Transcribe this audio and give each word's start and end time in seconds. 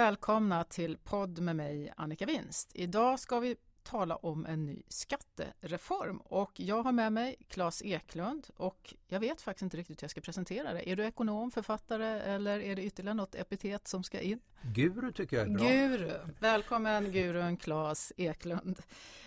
välkomna 0.00 0.64
till 0.64 0.98
podd 0.98 1.40
med 1.40 1.56
mig 1.56 1.92
Annika 1.96 2.26
Winst. 2.26 2.70
Idag 2.74 3.20
ska 3.20 3.40
vi 3.40 3.56
tala 3.82 4.16
om 4.16 4.46
en 4.46 4.66
ny 4.66 4.82
skattereform 4.88 6.18
och 6.18 6.60
jag 6.60 6.82
har 6.82 6.92
med 6.92 7.12
mig 7.12 7.36
Claes 7.48 7.82
Eklund 7.82 8.46
och 8.56 8.94
jag 9.08 9.20
vet 9.20 9.40
faktiskt 9.40 9.62
inte 9.62 9.76
riktigt 9.76 10.02
hur 10.02 10.04
jag 10.04 10.10
ska 10.10 10.20
presentera 10.20 10.72
det. 10.72 10.90
Är 10.90 10.96
du 10.96 11.04
ekonom, 11.04 11.50
författare 11.50 12.06
eller 12.06 12.60
är 12.60 12.76
det 12.76 12.82
ytterligare 12.82 13.14
något 13.14 13.34
epitet 13.34 13.88
som 13.88 14.02
ska 14.02 14.20
in? 14.20 14.40
Guru 14.62 15.12
tycker 15.12 15.36
jag 15.36 15.46
är 15.46 15.50
bra. 15.50 15.68
Guru. 15.68 16.12
Välkommen 16.38 17.12
gurun 17.12 17.56
Claes 17.56 18.12
Eklund. 18.16 18.82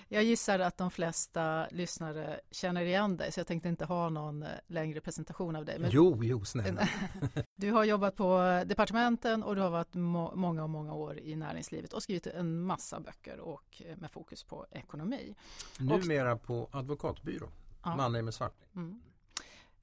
Jag 0.08 0.24
gissar 0.24 0.60
att 0.60 0.78
de 0.78 0.92
flesta 0.92 1.68
lyssnare 1.72 2.40
känner 2.52 2.82
igen 2.82 3.18
dig 3.18 3.32
så 3.32 3.40
jag 3.40 3.48
tänkte 3.48 3.70
inte 3.70 3.86
ha 3.86 4.10
någon 4.10 4.44
eh, 4.44 4.50
längre 4.68 5.02
presentation 5.02 5.56
av 5.56 5.66
dig. 5.66 5.80
Men... 5.80 5.90
Jo, 5.94 6.20
jo, 6.24 6.46
snälla. 6.46 6.90
du 7.56 7.72
har 7.72 7.84
jobbat 7.84 8.16
på 8.16 8.64
departementen 8.66 9.44
och 9.44 9.56
du 9.56 9.62
har 9.62 9.70
varit 9.70 9.94
må 9.94 10.36
många 10.36 10.64
och 10.64 10.70
många 10.70 10.94
år 10.94 11.20
i 11.20 11.36
näringslivet 11.36 11.94
och 11.94 12.04
skrivit 12.04 12.28
en 12.28 12.62
massa 12.62 13.00
böcker 13.00 13.40
och 13.40 13.82
eh, 13.86 13.98
med 13.98 14.12
fokus 14.12 14.44
på 14.44 14.66
ekonomi. 14.72 15.36
Numera 15.80 16.34
och... 16.34 16.44
på 16.44 16.70
advokatbyrå, 16.72 17.50
ja. 17.84 17.96
Mannheim 17.96 18.32
Swartling. 18.32 18.70
Mm. 18.76 19.02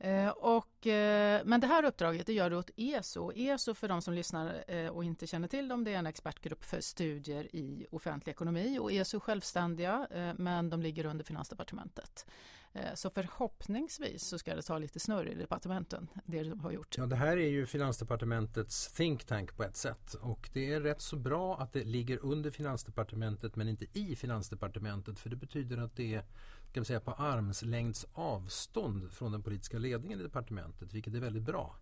Eh, 0.00 0.28
och, 0.28 0.86
eh, 0.86 1.42
men 1.44 1.60
det 1.60 1.66
här 1.66 1.84
uppdraget 1.84 2.26
det 2.26 2.32
gör 2.32 2.50
du 2.50 2.56
åt 2.56 2.70
ESO. 2.76 3.32
ESO 3.34 3.74
för 3.74 3.88
de 3.88 4.02
som 4.02 4.14
lyssnar 4.14 4.64
eh, 4.68 4.88
och 4.88 5.04
inte 5.04 5.26
känner 5.26 5.48
till 5.48 5.68
dem, 5.68 5.84
det 5.84 5.94
är 5.94 5.98
en 5.98 6.06
expertgrupp 6.06 6.64
för 6.64 6.80
studier 6.80 7.56
i 7.56 7.86
offentlig 7.90 8.30
ekonomi 8.30 8.78
och 8.78 8.92
ESO 8.92 9.16
är 9.16 9.20
självständiga 9.20 10.06
men 10.36 10.70
de 10.70 10.82
ligger 10.82 11.04
under 11.04 11.24
Finansdepartementet. 11.24 12.26
Eh, 12.72 12.94
så 12.94 13.10
förhoppningsvis 13.10 14.22
så 14.22 14.38
ska 14.38 14.54
det 14.54 14.62
ta 14.62 14.78
lite 14.78 15.00
snurr 15.00 15.28
i 15.28 15.34
departementen, 15.34 16.08
det 16.24 16.42
de 16.42 16.60
har 16.60 16.70
gjort. 16.70 16.98
Ja, 16.98 17.06
det 17.06 17.16
här 17.16 17.36
är 17.36 17.48
ju 17.48 17.66
Finansdepartementets 17.66 18.92
think 18.92 19.24
tank 19.24 19.56
på 19.56 19.64
ett 19.64 19.76
sätt 19.76 20.14
och 20.14 20.50
det 20.52 20.72
är 20.72 20.80
rätt 20.80 21.00
så 21.00 21.16
bra 21.16 21.58
att 21.58 21.72
det 21.72 21.84
ligger 21.84 22.24
under 22.24 22.50
Finansdepartementet 22.50 23.56
men 23.56 23.68
inte 23.68 23.86
i 23.92 24.16
Finansdepartementet 24.16 25.18
för 25.18 25.30
det 25.30 25.36
betyder 25.36 25.78
att 25.78 25.96
det 25.96 26.14
är 26.14 26.24
kan 26.72 26.84
säga, 26.84 27.00
på 27.00 27.12
armslängds 27.12 28.06
avstånd 28.12 29.12
från 29.12 29.32
den 29.32 29.42
politiska 29.42 29.78
ledningen 29.78 30.20
i 30.20 30.22
departementet, 30.22 30.92
vilket 30.92 31.14
är 31.14 31.20
väldigt 31.20 31.42
bra. 31.42 31.76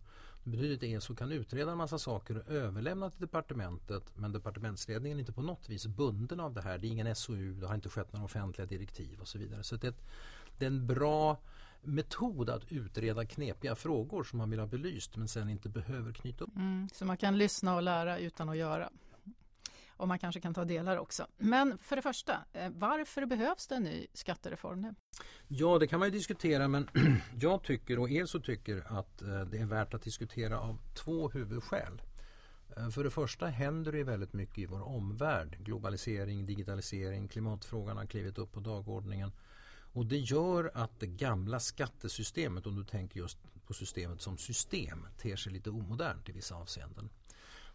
Det 0.44 0.50
betyder 0.50 0.76
att 0.76 0.82
ESO 0.82 1.14
kan 1.14 1.32
utreda 1.32 1.72
en 1.72 1.78
massa 1.78 1.98
saker 1.98 2.38
och 2.38 2.48
överlämna 2.48 3.10
till 3.10 3.20
departementet 3.20 4.12
men 4.14 4.32
departementsledningen 4.32 5.18
är 5.18 5.20
inte 5.20 5.32
på 5.32 5.42
något 5.42 5.68
vis 5.68 5.86
bunden 5.86 6.40
av 6.40 6.54
det 6.54 6.60
här. 6.60 6.78
Det 6.78 6.86
är 6.86 6.90
ingen 6.90 7.14
SOU, 7.14 7.54
det 7.54 7.66
har 7.66 7.74
inte 7.74 7.88
skett 7.88 8.12
några 8.12 8.24
offentliga 8.24 8.66
direktiv 8.66 9.20
och 9.20 9.28
så 9.28 9.38
vidare. 9.38 9.62
Så 9.62 9.76
det, 9.76 9.94
det 10.58 10.64
är 10.64 10.70
en 10.70 10.86
bra 10.86 11.36
metod 11.82 12.50
att 12.50 12.72
utreda 12.72 13.24
knepiga 13.24 13.74
frågor 13.74 14.24
som 14.24 14.38
man 14.38 14.50
vill 14.50 14.58
ha 14.58 14.66
belyst 14.66 15.16
men 15.16 15.28
sen 15.28 15.48
inte 15.48 15.68
behöver 15.68 16.12
knyta 16.12 16.44
upp. 16.44 16.56
Mm, 16.56 16.88
så 16.92 17.04
man 17.04 17.16
kan 17.16 17.38
lyssna 17.38 17.74
och 17.74 17.82
lära 17.82 18.18
utan 18.18 18.48
att 18.48 18.56
göra 18.56 18.90
och 19.98 20.08
man 20.08 20.18
kanske 20.18 20.40
kan 20.40 20.54
ta 20.54 20.64
delar 20.64 20.96
också. 20.96 21.26
Men 21.38 21.78
för 21.78 21.96
det 21.96 22.02
första, 22.02 22.32
eh, 22.52 22.70
varför 22.74 23.26
behövs 23.26 23.66
det 23.66 23.74
en 23.74 23.82
ny 23.82 24.06
skattereform 24.12 24.80
nu? 24.80 24.94
Ja, 25.48 25.78
det 25.78 25.86
kan 25.86 25.98
man 25.98 26.08
ju 26.08 26.12
diskutera 26.12 26.68
men 26.68 26.88
jag 27.40 27.62
tycker 27.62 27.98
och 27.98 28.10
ESO 28.10 28.40
tycker 28.40 28.98
att 28.98 29.22
eh, 29.22 29.40
det 29.40 29.58
är 29.58 29.66
värt 29.66 29.94
att 29.94 30.02
diskutera 30.02 30.60
av 30.60 30.78
två 30.94 31.28
huvudskäl. 31.28 32.02
Eh, 32.76 32.90
för 32.90 33.04
det 33.04 33.10
första 33.10 33.46
händer 33.46 33.92
det 33.92 34.04
väldigt 34.04 34.32
mycket 34.32 34.58
i 34.58 34.66
vår 34.66 34.82
omvärld. 34.82 35.56
Globalisering, 35.60 36.46
digitalisering, 36.46 37.28
klimatfrågan 37.28 37.96
har 37.96 38.06
klivit 38.06 38.38
upp 38.38 38.52
på 38.52 38.60
dagordningen. 38.60 39.32
Och 39.98 40.06
det 40.06 40.18
gör 40.18 40.70
att 40.74 41.00
det 41.00 41.06
gamla 41.06 41.60
skattesystemet, 41.60 42.66
om 42.66 42.76
du 42.76 42.84
tänker 42.84 43.20
just 43.20 43.38
på 43.66 43.74
systemet 43.74 44.22
som 44.22 44.38
system, 44.38 45.06
ter 45.18 45.36
sig 45.36 45.52
lite 45.52 45.70
omodernt 45.70 46.28
i 46.28 46.32
vissa 46.32 46.54
avseenden. 46.54 47.08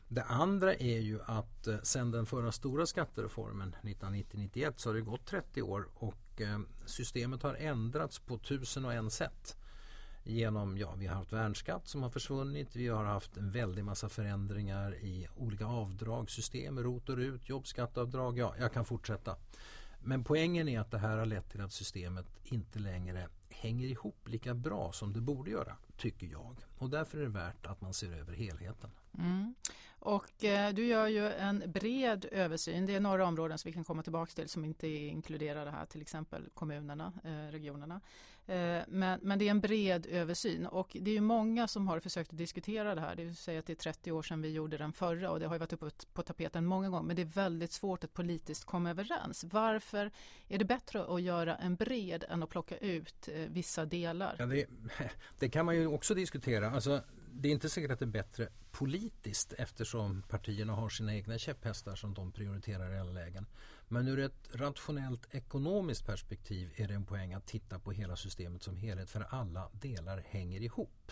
Det 0.07 0.23
andra 0.23 0.73
är 0.73 0.99
ju 0.99 1.19
att 1.25 1.67
eh, 1.67 1.79
sedan 1.79 2.11
den 2.11 2.25
förra 2.25 2.51
stora 2.51 2.85
skattereformen 2.85 3.75
1990-91 3.81 4.73
så 4.77 4.89
har 4.89 4.95
det 4.95 5.01
gått 5.01 5.25
30 5.25 5.61
år 5.61 5.87
och 5.93 6.41
eh, 6.41 6.59
systemet 6.85 7.43
har 7.43 7.55
ändrats 7.55 8.19
på 8.19 8.37
tusen 8.37 8.85
och 8.85 8.93
en 8.93 9.11
sätt. 9.11 9.57
Genom, 10.23 10.77
ja, 10.77 10.95
vi 10.97 11.07
har 11.07 11.15
haft 11.15 11.33
värnskatt 11.33 11.87
som 11.87 12.03
har 12.03 12.09
försvunnit, 12.09 12.75
vi 12.75 12.87
har 12.87 13.05
haft 13.05 13.37
en 13.37 13.51
väldig 13.51 13.85
massa 13.85 14.09
förändringar 14.09 14.95
i 14.95 15.27
olika 15.35 15.65
avdragssystem, 15.65 16.79
ROT 16.79 17.09
och 17.09 17.17
RUT, 17.17 17.49
jobbskatteavdrag, 17.49 18.37
ja, 18.37 18.55
jag 18.59 18.73
kan 18.73 18.85
fortsätta. 18.85 19.35
Men 20.03 20.23
poängen 20.23 20.67
är 20.67 20.79
att 20.79 20.91
det 20.91 20.97
här 20.97 21.17
har 21.17 21.25
lett 21.25 21.49
till 21.49 21.61
att 21.61 21.73
systemet 21.73 22.25
inte 22.43 22.79
längre 22.79 23.27
hänger 23.53 23.87
ihop 23.87 24.27
lika 24.27 24.53
bra 24.53 24.91
som 24.91 25.13
det 25.13 25.21
borde 25.21 25.51
göra, 25.51 25.75
tycker 25.97 26.27
jag. 26.27 26.55
Och 26.77 26.89
därför 26.89 27.17
är 27.17 27.21
det 27.21 27.29
värt 27.29 27.65
att 27.65 27.81
man 27.81 27.93
ser 27.93 28.13
över 28.13 28.33
helheten. 28.33 28.89
Mm. 29.17 29.55
Och 29.99 30.43
eh, 30.43 30.73
du 30.73 30.85
gör 30.85 31.07
ju 31.07 31.31
en 31.31 31.63
bred 31.65 32.25
översyn. 32.31 32.85
Det 32.85 32.95
är 32.95 32.99
några 32.99 33.25
områden 33.25 33.57
som 33.57 33.69
vi 33.69 33.73
kan 33.73 33.83
komma 33.83 34.03
tillbaka 34.03 34.31
till 34.31 34.49
som 34.49 34.65
inte 34.65 34.87
är 34.87 35.07
inkluderade 35.07 35.71
här, 35.71 35.85
till 35.85 36.01
exempel 36.01 36.49
kommunerna, 36.53 37.13
eh, 37.23 37.51
regionerna. 37.51 38.01
Eh, 38.45 38.81
men, 38.87 39.19
men 39.21 39.39
det 39.39 39.45
är 39.45 39.51
en 39.51 39.61
bred 39.61 40.05
översyn 40.05 40.65
och 40.65 40.97
det 41.01 41.11
är 41.11 41.15
ju 41.15 41.21
många 41.21 41.67
som 41.67 41.87
har 41.87 41.99
försökt 41.99 42.31
att 42.31 42.37
diskutera 42.37 42.95
det 42.95 43.01
här. 43.01 43.15
Det 43.15 43.23
vill 43.23 43.35
säga 43.35 43.59
att 43.59 43.65
det 43.65 43.73
är 43.73 43.75
30 43.75 44.11
år 44.11 44.21
sedan 44.21 44.41
vi 44.41 44.51
gjorde 44.51 44.77
den 44.77 44.93
förra 44.93 45.31
och 45.31 45.39
det 45.39 45.47
har 45.47 45.59
varit 45.59 45.73
uppe 45.73 45.89
på 46.13 46.23
tapeten 46.23 46.65
många 46.65 46.89
gånger. 46.89 47.07
Men 47.07 47.15
det 47.15 47.21
är 47.21 47.25
väldigt 47.25 47.71
svårt 47.71 48.03
att 48.03 48.13
politiskt 48.13 48.65
komma 48.65 48.89
överens. 48.89 49.43
Varför 49.43 50.11
är 50.47 50.57
det 50.57 50.65
bättre 50.65 51.05
att 51.05 51.21
göra 51.21 51.55
en 51.55 51.75
bred 51.75 52.25
än 52.29 52.43
att 52.43 52.49
plocka 52.49 52.77
ut 52.77 53.29
eh, 53.33 53.42
vissa 53.47 53.85
delar? 53.85 54.35
Ja, 54.39 54.45
det, 54.45 54.65
det, 55.39 55.49
kan 55.49 55.65
man 55.65 55.75
ju 55.75 55.87
också 55.87 56.13
diskutera. 56.13 56.71
Alltså, 56.71 57.01
det 57.31 57.47
är 57.47 57.51
inte 57.51 57.69
säkert 57.69 57.91
att 57.91 57.99
det 57.99 58.05
är 58.05 58.07
bättre 58.07 58.49
politiskt 58.71 59.53
eftersom 59.53 60.21
partierna 60.21 60.73
har 60.73 60.89
sina 60.89 61.15
egna 61.15 61.37
käpphästar 61.37 61.95
som 61.95 62.13
de 62.13 62.31
prioriterar 62.31 62.95
i 62.95 62.99
alla 62.99 63.11
lägen. 63.11 63.45
Men 63.87 64.07
ur 64.07 64.19
ett 64.19 64.49
rationellt 64.51 65.35
ekonomiskt 65.35 66.05
perspektiv 66.05 66.73
är 66.75 66.87
det 66.87 66.93
en 66.93 67.05
poäng 67.05 67.33
att 67.33 67.45
titta 67.45 67.79
på 67.79 67.91
hela 67.91 68.15
systemet 68.15 68.63
som 68.63 68.77
helhet 68.77 69.09
för 69.09 69.21
alla 69.29 69.69
delar 69.73 70.23
hänger 70.29 70.61
ihop. 70.61 71.11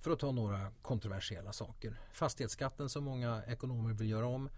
För 0.00 0.10
att 0.10 0.18
ta 0.18 0.32
några 0.32 0.70
kontroversiella 0.82 1.52
saker. 1.52 2.00
Fastighetsskatten 2.12 2.88
som 2.88 3.04
många 3.04 3.42
ekonomer 3.46 3.92
vill 3.92 4.10
göra 4.10 4.26
om 4.26 4.48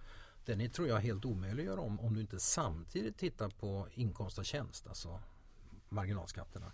den 0.44 0.60
är 0.60 0.68
tror 0.68 0.88
jag 0.88 0.96
helt 0.96 1.24
omöjlig 1.24 1.62
att 1.62 1.66
göra 1.66 1.80
om 1.80 2.00
om 2.00 2.14
du 2.14 2.20
inte 2.20 2.40
samtidigt 2.40 3.18
tittar 3.18 3.48
på 3.48 3.88
inkomst 3.94 4.38
av 4.38 4.42
tjänst, 4.42 4.86
alltså 4.86 5.20
marginalskatterna. 5.88 6.72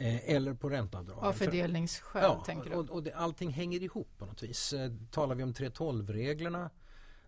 Eh, 0.00 0.34
eller 0.34 0.54
på 0.54 0.68
ränteavdrag. 0.68 1.24
Av 1.24 1.32
fördelningsskäl 1.32 2.22
ja, 2.22 2.42
tänker 2.46 2.70
du? 2.70 2.76
Och, 2.76 2.90
och 2.90 3.02
det, 3.02 3.12
allting 3.12 3.50
hänger 3.50 3.82
ihop 3.82 4.08
på 4.18 4.26
något 4.26 4.42
vis. 4.42 4.72
Eh, 4.72 4.92
talar 5.10 5.34
vi 5.34 5.42
om 5.42 5.52
3.12-reglerna 5.52 6.70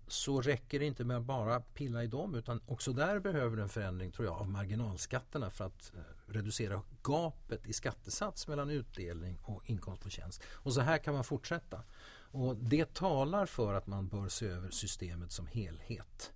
så 0.06 0.40
räcker 0.40 0.78
det 0.78 0.86
inte 0.86 1.04
med 1.04 1.16
att 1.16 1.22
bara 1.22 1.60
pilla 1.60 2.04
i 2.04 2.06
dem 2.06 2.34
utan 2.34 2.60
också 2.66 2.92
där 2.92 3.18
behöver 3.18 3.56
du 3.56 3.62
en 3.62 3.68
förändring 3.68 4.12
tror 4.12 4.26
jag 4.26 4.36
av 4.36 4.48
marginalskatterna 4.48 5.50
för 5.50 5.64
att 5.64 5.92
eh, 5.94 6.32
reducera 6.32 6.82
gapet 7.02 7.66
i 7.66 7.72
skattesats 7.72 8.48
mellan 8.48 8.70
utdelning 8.70 9.38
och 9.42 9.70
inkomst 9.70 10.02
på 10.02 10.10
tjänst. 10.10 10.42
Och 10.52 10.72
så 10.72 10.80
här 10.80 10.98
kan 10.98 11.14
man 11.14 11.24
fortsätta. 11.24 11.82
Och 12.30 12.56
det 12.56 12.94
talar 12.94 13.46
för 13.46 13.74
att 13.74 13.86
man 13.86 14.08
bör 14.08 14.28
se 14.28 14.46
över 14.46 14.70
systemet 14.70 15.32
som 15.32 15.46
helhet. 15.46 16.32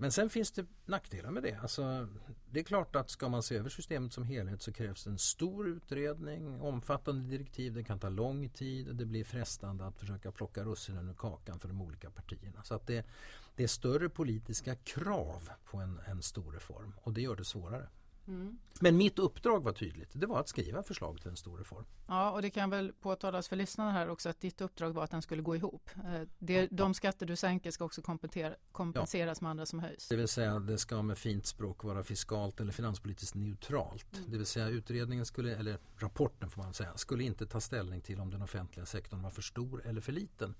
Men 0.00 0.12
sen 0.12 0.30
finns 0.30 0.50
det 0.50 0.66
nackdelar 0.86 1.30
med 1.30 1.42
det. 1.42 1.54
Alltså, 1.54 2.08
det 2.50 2.60
är 2.60 2.64
klart 2.64 2.96
att 2.96 3.10
ska 3.10 3.28
man 3.28 3.42
se 3.42 3.56
över 3.56 3.70
systemet 3.70 4.12
som 4.12 4.24
helhet 4.24 4.62
så 4.62 4.72
krävs 4.72 5.04
det 5.04 5.10
en 5.10 5.18
stor 5.18 5.68
utredning, 5.68 6.60
omfattande 6.60 7.30
direktiv, 7.30 7.74
det 7.74 7.84
kan 7.84 8.00
ta 8.00 8.08
lång 8.08 8.48
tid, 8.48 8.88
och 8.88 8.94
det 8.94 9.06
blir 9.06 9.24
frestande 9.24 9.86
att 9.86 9.98
försöka 9.98 10.32
plocka 10.32 10.64
russinen 10.64 11.08
ur 11.08 11.14
kakan 11.14 11.60
för 11.60 11.68
de 11.68 11.82
olika 11.82 12.10
partierna. 12.10 12.64
Så 12.64 12.74
att 12.74 12.86
det, 12.86 13.06
det 13.56 13.62
är 13.62 13.68
större 13.68 14.08
politiska 14.08 14.74
krav 14.74 15.50
på 15.64 15.78
en, 15.78 16.00
en 16.06 16.22
stor 16.22 16.52
reform 16.52 16.94
och 17.02 17.12
det 17.12 17.20
gör 17.20 17.36
det 17.36 17.44
svårare. 17.44 17.88
Mm. 18.28 18.58
Men 18.80 18.96
mitt 18.96 19.18
uppdrag 19.18 19.62
var 19.62 19.72
tydligt. 19.72 20.10
Det 20.12 20.26
var 20.26 20.40
att 20.40 20.48
skriva 20.48 20.82
förslag 20.82 21.20
till 21.20 21.30
en 21.30 21.36
stor 21.36 21.58
reform. 21.58 21.84
Ja, 22.06 22.30
och 22.30 22.42
det 22.42 22.50
kan 22.50 22.70
väl 22.70 22.92
påtalas 22.92 23.48
för 23.48 23.56
lyssnarna 23.56 23.92
här 23.92 24.08
också 24.08 24.28
att 24.28 24.40
ditt 24.40 24.60
uppdrag 24.60 24.90
var 24.92 25.04
att 25.04 25.10
den 25.10 25.22
skulle 25.22 25.42
gå 25.42 25.56
ihop. 25.56 25.90
Eh, 25.96 26.22
det, 26.38 26.66
de 26.66 26.94
skatter 26.94 27.26
du 27.26 27.36
sänker 27.36 27.70
ska 27.70 27.84
också 27.84 28.02
kompenseras 28.72 29.38
ja. 29.40 29.44
med 29.44 29.50
andra 29.50 29.66
som 29.66 29.78
höjs. 29.78 30.08
Det 30.08 30.16
vill 30.16 30.28
säga 30.28 30.58
det 30.58 30.78
ska 30.78 31.02
med 31.02 31.18
fint 31.18 31.46
språk 31.46 31.84
vara 31.84 32.02
fiskalt 32.02 32.60
eller 32.60 32.72
finanspolitiskt 32.72 33.34
neutralt. 33.34 34.16
Mm. 34.16 34.30
Det 34.30 34.36
vill 34.36 34.46
säga 34.46 34.68
utredningen 34.68 35.26
skulle, 35.26 35.56
eller 35.56 35.78
rapporten 35.96 36.50
får 36.50 36.62
man 36.62 36.74
säga, 36.74 36.96
skulle 36.96 37.24
inte 37.24 37.46
ta 37.46 37.60
ställning 37.60 38.00
till 38.00 38.20
om 38.20 38.30
den 38.30 38.42
offentliga 38.42 38.86
sektorn 38.86 39.22
var 39.22 39.30
för 39.30 39.42
stor 39.42 39.86
eller 39.86 40.00
för 40.00 40.12
liten. 40.12 40.54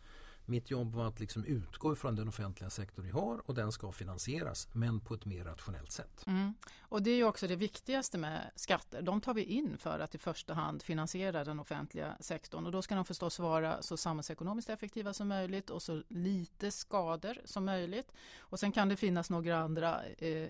Mitt 0.49 0.71
jobb 0.71 0.95
var 0.95 1.09
att 1.09 1.21
liksom 1.21 1.45
utgå 1.45 1.95
från 1.95 2.17
den 2.17 2.29
offentliga 2.29 2.71
sektor 2.71 3.03
vi 3.03 3.11
har 3.11 3.43
och 3.47 3.55
den 3.55 3.73
ska 3.73 3.93
finansieras 3.93 4.69
men 4.73 5.01
på 5.01 5.15
ett 5.15 5.25
mer 5.25 5.45
rationellt 5.45 5.93
sätt. 5.93 6.25
Mm. 6.27 6.55
Och 6.81 7.03
det 7.03 7.11
är 7.11 7.17
ju 7.17 7.25
också 7.25 7.47
det 7.47 7.57
viktigaste 7.57 8.19
med 8.19 8.51
skatter. 8.55 9.03
De 9.03 9.21
tar 9.21 9.35
vi 9.35 9.43
in 9.43 9.79
för 9.79 9.99
att 9.99 10.15
i 10.15 10.19
första 10.19 10.55
hand 10.55 10.83
finansiera 10.83 11.45
den 11.45 11.61
offentliga 11.61 12.17
sektorn 12.21 12.67
och 12.67 12.73
då 12.73 12.83
ska 12.83 12.95
de 12.95 13.05
förstås 13.05 13.39
vara 13.39 13.83
så 13.83 13.97
samhällsekonomiskt 13.97 14.71
effektiva 14.71 15.15
som 15.15 15.29
möjligt 15.29 15.71
och 15.71 15.83
så 15.83 16.03
lite 16.09 16.71
skador 16.71 17.39
som 17.45 17.65
möjligt. 17.65 18.13
Och 18.39 18.61
sen 18.61 18.73
kan 18.73 18.89
det 18.89 18.97
finnas 18.97 19.31
några 19.31 19.59
andra 19.59 20.05
eh, 20.05 20.49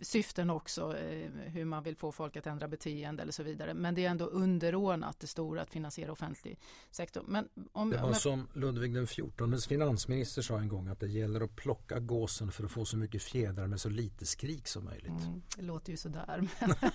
syften 0.00 0.50
också, 0.50 0.96
eh, 0.96 1.30
hur 1.30 1.64
man 1.64 1.82
vill 1.82 1.96
få 1.96 2.12
folk 2.12 2.36
att 2.36 2.46
ändra 2.46 2.68
beteende 2.68 3.22
eller 3.22 3.32
så 3.32 3.42
vidare. 3.42 3.74
Men 3.74 3.94
det 3.94 4.04
är 4.04 4.10
ändå 4.10 4.24
underordnat 4.24 5.20
det 5.20 5.26
stora 5.26 5.62
att 5.62 5.70
finansiera 5.70 6.12
offentlig 6.12 6.58
sektor. 6.90 7.24
Men 7.26 7.48
om, 7.72 7.90
det 7.90 7.96
var 7.96 8.04
om 8.04 8.10
jag... 8.10 8.20
som 8.20 8.48
Ludvig 8.52 8.94
den 8.94 9.06
14 9.24 9.58
finansminister 9.58 10.42
sa 10.42 10.58
en 10.58 10.68
gång 10.68 10.88
att 10.88 11.00
det 11.00 11.06
gäller 11.06 11.40
att 11.40 11.56
plocka 11.56 11.98
gåsen 11.98 12.52
för 12.52 12.64
att 12.64 12.70
få 12.70 12.84
så 12.84 12.96
mycket 12.96 13.22
fjädrar 13.22 13.66
med 13.66 13.80
så 13.80 13.88
lite 13.88 14.26
skrik 14.26 14.68
som 14.68 14.84
möjligt. 14.84 15.10
Mm, 15.10 15.42
det 15.56 15.62
låter 15.62 15.90
ju 15.90 15.96
sådär. 15.96 16.48
Men 16.60 16.74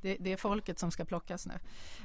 det, 0.00 0.16
det, 0.20 0.32
är 0.32 0.36
folket 0.36 0.78
som 0.78 0.90
ska 0.90 1.04
plockas 1.04 1.46
nu. 1.46 1.54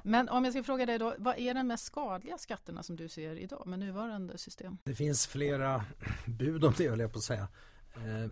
Men 0.03 0.29
om 0.29 0.43
jag 0.43 0.53
ska 0.53 0.63
fråga 0.63 0.85
dig 0.85 0.99
då, 0.99 1.15
vad 1.17 1.39
är 1.39 1.53
den 1.53 1.67
mest 1.67 1.83
skadliga 1.83 2.37
skatterna 2.37 2.83
som 2.83 2.95
du 2.95 3.09
ser 3.09 3.35
idag 3.35 3.67
med 3.67 3.79
nuvarande 3.79 4.37
system? 4.37 4.77
Det 4.83 4.95
finns 4.95 5.27
flera 5.27 5.85
bud 6.25 6.63
om 6.63 6.73
det 6.77 6.89
höll 6.89 6.99
jag 6.99 7.11
på 7.11 7.17
att 7.17 7.23
säga. 7.23 7.47
Eh, 7.95 8.31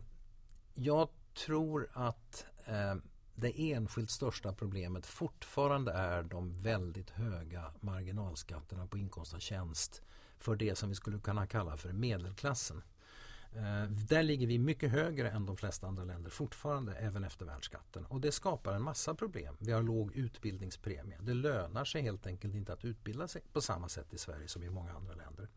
jag 0.73 1.09
tror 1.33 1.89
att 1.93 2.45
eh, 2.65 2.95
det 3.35 3.71
enskilt 3.71 4.11
största 4.11 4.53
problemet 4.53 5.05
fortfarande 5.05 5.91
är 5.91 6.23
de 6.23 6.59
väldigt 6.59 7.09
höga 7.09 7.63
marginalskatterna 7.79 8.87
på 8.87 8.97
inkomst 8.97 9.33
av 9.33 9.39
tjänst 9.39 10.01
för 10.39 10.55
det 10.55 10.75
som 10.75 10.89
vi 10.89 10.95
skulle 10.95 11.19
kunna 11.19 11.47
kalla 11.47 11.77
för 11.77 11.93
medelklassen. 11.93 12.81
Eh, 13.55 13.83
där 13.89 14.23
ligger 14.23 14.47
vi 14.47 14.59
mycket 14.59 14.91
högre 14.91 15.29
än 15.29 15.45
de 15.45 15.57
flesta 15.57 15.87
andra 15.87 16.03
länder 16.03 16.29
fortfarande 16.29 16.95
även 16.95 17.23
efter 17.23 17.45
värnskatten 17.45 18.05
och 18.05 18.21
det 18.21 18.31
skapar 18.31 18.73
en 18.73 18.81
massa 18.81 19.15
problem. 19.15 19.55
Vi 19.59 19.71
har 19.71 19.83
låg 19.83 20.15
utbildningspremie. 20.15 21.17
Det 21.21 21.33
lönar 21.33 21.85
sig 21.85 22.01
helt 22.01 22.27
enkelt 22.27 22.55
inte 22.55 22.73
att 22.73 22.85
utbilda 22.85 23.27
sig 23.27 23.41
på 23.53 23.61
samma 23.61 23.89
sätt 23.89 24.13
i 24.13 24.17
Sverige 24.17 24.47
som 24.47 24.63
i 24.63 24.69
många 24.69 24.91
andra 24.91 25.13
länder. 25.13 25.47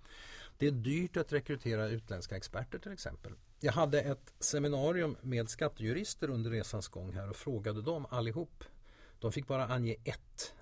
Det 0.58 0.66
är 0.66 0.70
dyrt 0.70 1.16
att 1.16 1.32
rekrytera 1.32 1.88
utländska 1.88 2.36
experter 2.36 2.78
till 2.78 2.92
exempel. 2.92 3.32
Jag 3.60 3.72
hade 3.72 4.00
ett 4.00 4.34
seminarium 4.38 5.16
med 5.22 5.50
skattejurister 5.50 6.30
under 6.30 6.50
resans 6.50 6.88
gång 6.88 7.12
här 7.12 7.30
och 7.30 7.36
frågade 7.36 7.82
dem 7.82 8.06
allihop. 8.10 8.64
De 9.18 9.32
fick 9.32 9.46
bara 9.46 9.66
ange 9.66 9.96
ett, 10.04 10.54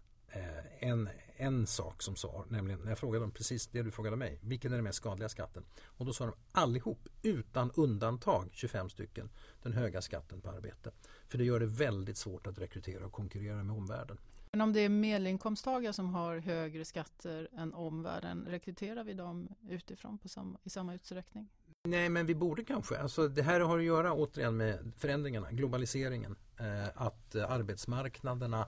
en, 0.79 1.09
en 1.37 1.67
sak 1.67 2.03
som 2.03 2.17
svar, 2.17 2.45
nämligen 2.49 2.81
när 2.81 2.89
jag 2.89 2.99
frågade 2.99 3.25
dem 3.25 3.31
precis 3.31 3.67
det 3.67 3.83
du 3.83 3.91
frågade 3.91 4.17
mig. 4.17 4.39
Vilken 4.43 4.73
är 4.73 4.77
den 4.77 4.85
mest 4.85 4.97
skadliga 4.97 5.29
skatten? 5.29 5.65
Och 5.85 6.07
då 6.07 6.13
sa 6.13 6.27
de 6.27 6.35
allihop, 6.53 7.09
utan 7.23 7.71
undantag, 7.71 8.49
25 8.53 8.91
stycken, 8.91 9.31
den 9.63 9.73
höga 9.73 10.03
skatten 10.03 10.41
på 10.41 10.51
arbete. 10.51 10.91
För 11.29 11.39
det 11.39 11.45
gör 11.45 11.61
det 11.61 11.67
väldigt 11.67 12.17
svårt 12.17 12.47
att 12.47 12.59
rekrytera 12.59 13.07
och 13.07 13.13
konkurrera 13.13 13.63
med 13.63 13.77
omvärlden. 13.77 14.19
Men 14.53 14.61
om 14.61 14.73
det 14.73 14.81
är 14.81 14.89
medelinkomsttagare 14.89 15.93
som 15.93 16.15
har 16.15 16.39
högre 16.39 16.85
skatter 16.85 17.49
än 17.57 17.75
omvärlden, 17.75 18.47
rekryterar 18.49 19.05
vi 19.05 19.15
dem 19.15 19.49
utifrån 19.69 20.19
på 20.19 20.29
samma, 20.29 20.59
i 20.65 20.71
samma 20.71 20.95
utsträckning? 20.95 21.49
Nej, 21.85 22.09
men 22.09 22.27
vi 22.27 22.35
borde 22.35 22.65
kanske. 22.65 22.99
Alltså, 22.99 23.29
det 23.29 23.43
här 23.43 23.61
har 23.61 23.79
att 23.79 23.85
göra 23.85 24.13
återigen 24.13 24.57
med 24.57 24.93
förändringarna, 24.97 25.51
globaliseringen. 25.51 26.37
Eh, 26.59 26.89
att 26.95 27.35
arbetsmarknaderna, 27.35 28.67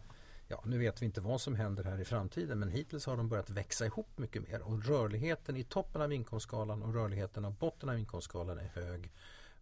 ja 0.48 0.62
nu 0.64 0.78
vet 0.78 1.02
vi 1.02 1.06
inte 1.06 1.20
vad 1.20 1.40
som 1.40 1.54
händer 1.54 1.84
här 1.84 2.00
i 2.00 2.04
framtiden 2.04 2.58
men 2.58 2.68
hittills 2.68 3.06
har 3.06 3.16
de 3.16 3.28
börjat 3.28 3.50
växa 3.50 3.86
ihop 3.86 4.18
mycket 4.18 4.48
mer 4.48 4.62
och 4.62 4.84
rörligheten 4.84 5.56
i 5.56 5.64
toppen 5.64 6.02
av 6.02 6.12
inkomstskalan 6.12 6.82
och 6.82 6.94
rörligheten 6.94 7.44
av 7.44 7.54
botten 7.54 7.88
av 7.88 7.98
inkomstskalan 7.98 8.58
är 8.58 8.70
hög. 8.74 9.12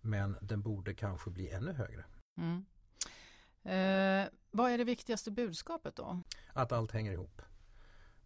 Men 0.01 0.37
den 0.41 0.63
borde 0.63 0.95
kanske 0.95 1.31
bli 1.31 1.51
ännu 1.51 1.73
högre. 1.73 2.05
Mm. 2.37 2.65
Eh, 3.63 4.29
vad 4.51 4.71
är 4.71 4.79
det 4.79 4.85
viktigaste 4.85 5.31
budskapet 5.31 5.97
då? 5.97 6.23
Att 6.53 6.73
allt 6.73 6.93
hänger 6.93 7.13
ihop. 7.13 7.43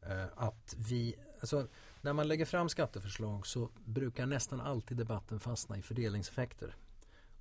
Eh, 0.02 0.26
att 0.36 0.74
vi, 0.78 1.14
alltså, 1.40 1.68
när 2.00 2.12
man 2.12 2.28
lägger 2.28 2.44
fram 2.44 2.68
skatteförslag 2.68 3.46
så 3.46 3.70
brukar 3.84 4.26
nästan 4.26 4.60
alltid 4.60 4.96
debatten 4.96 5.40
fastna 5.40 5.78
i 5.78 5.82
fördelningseffekter. 5.82 6.76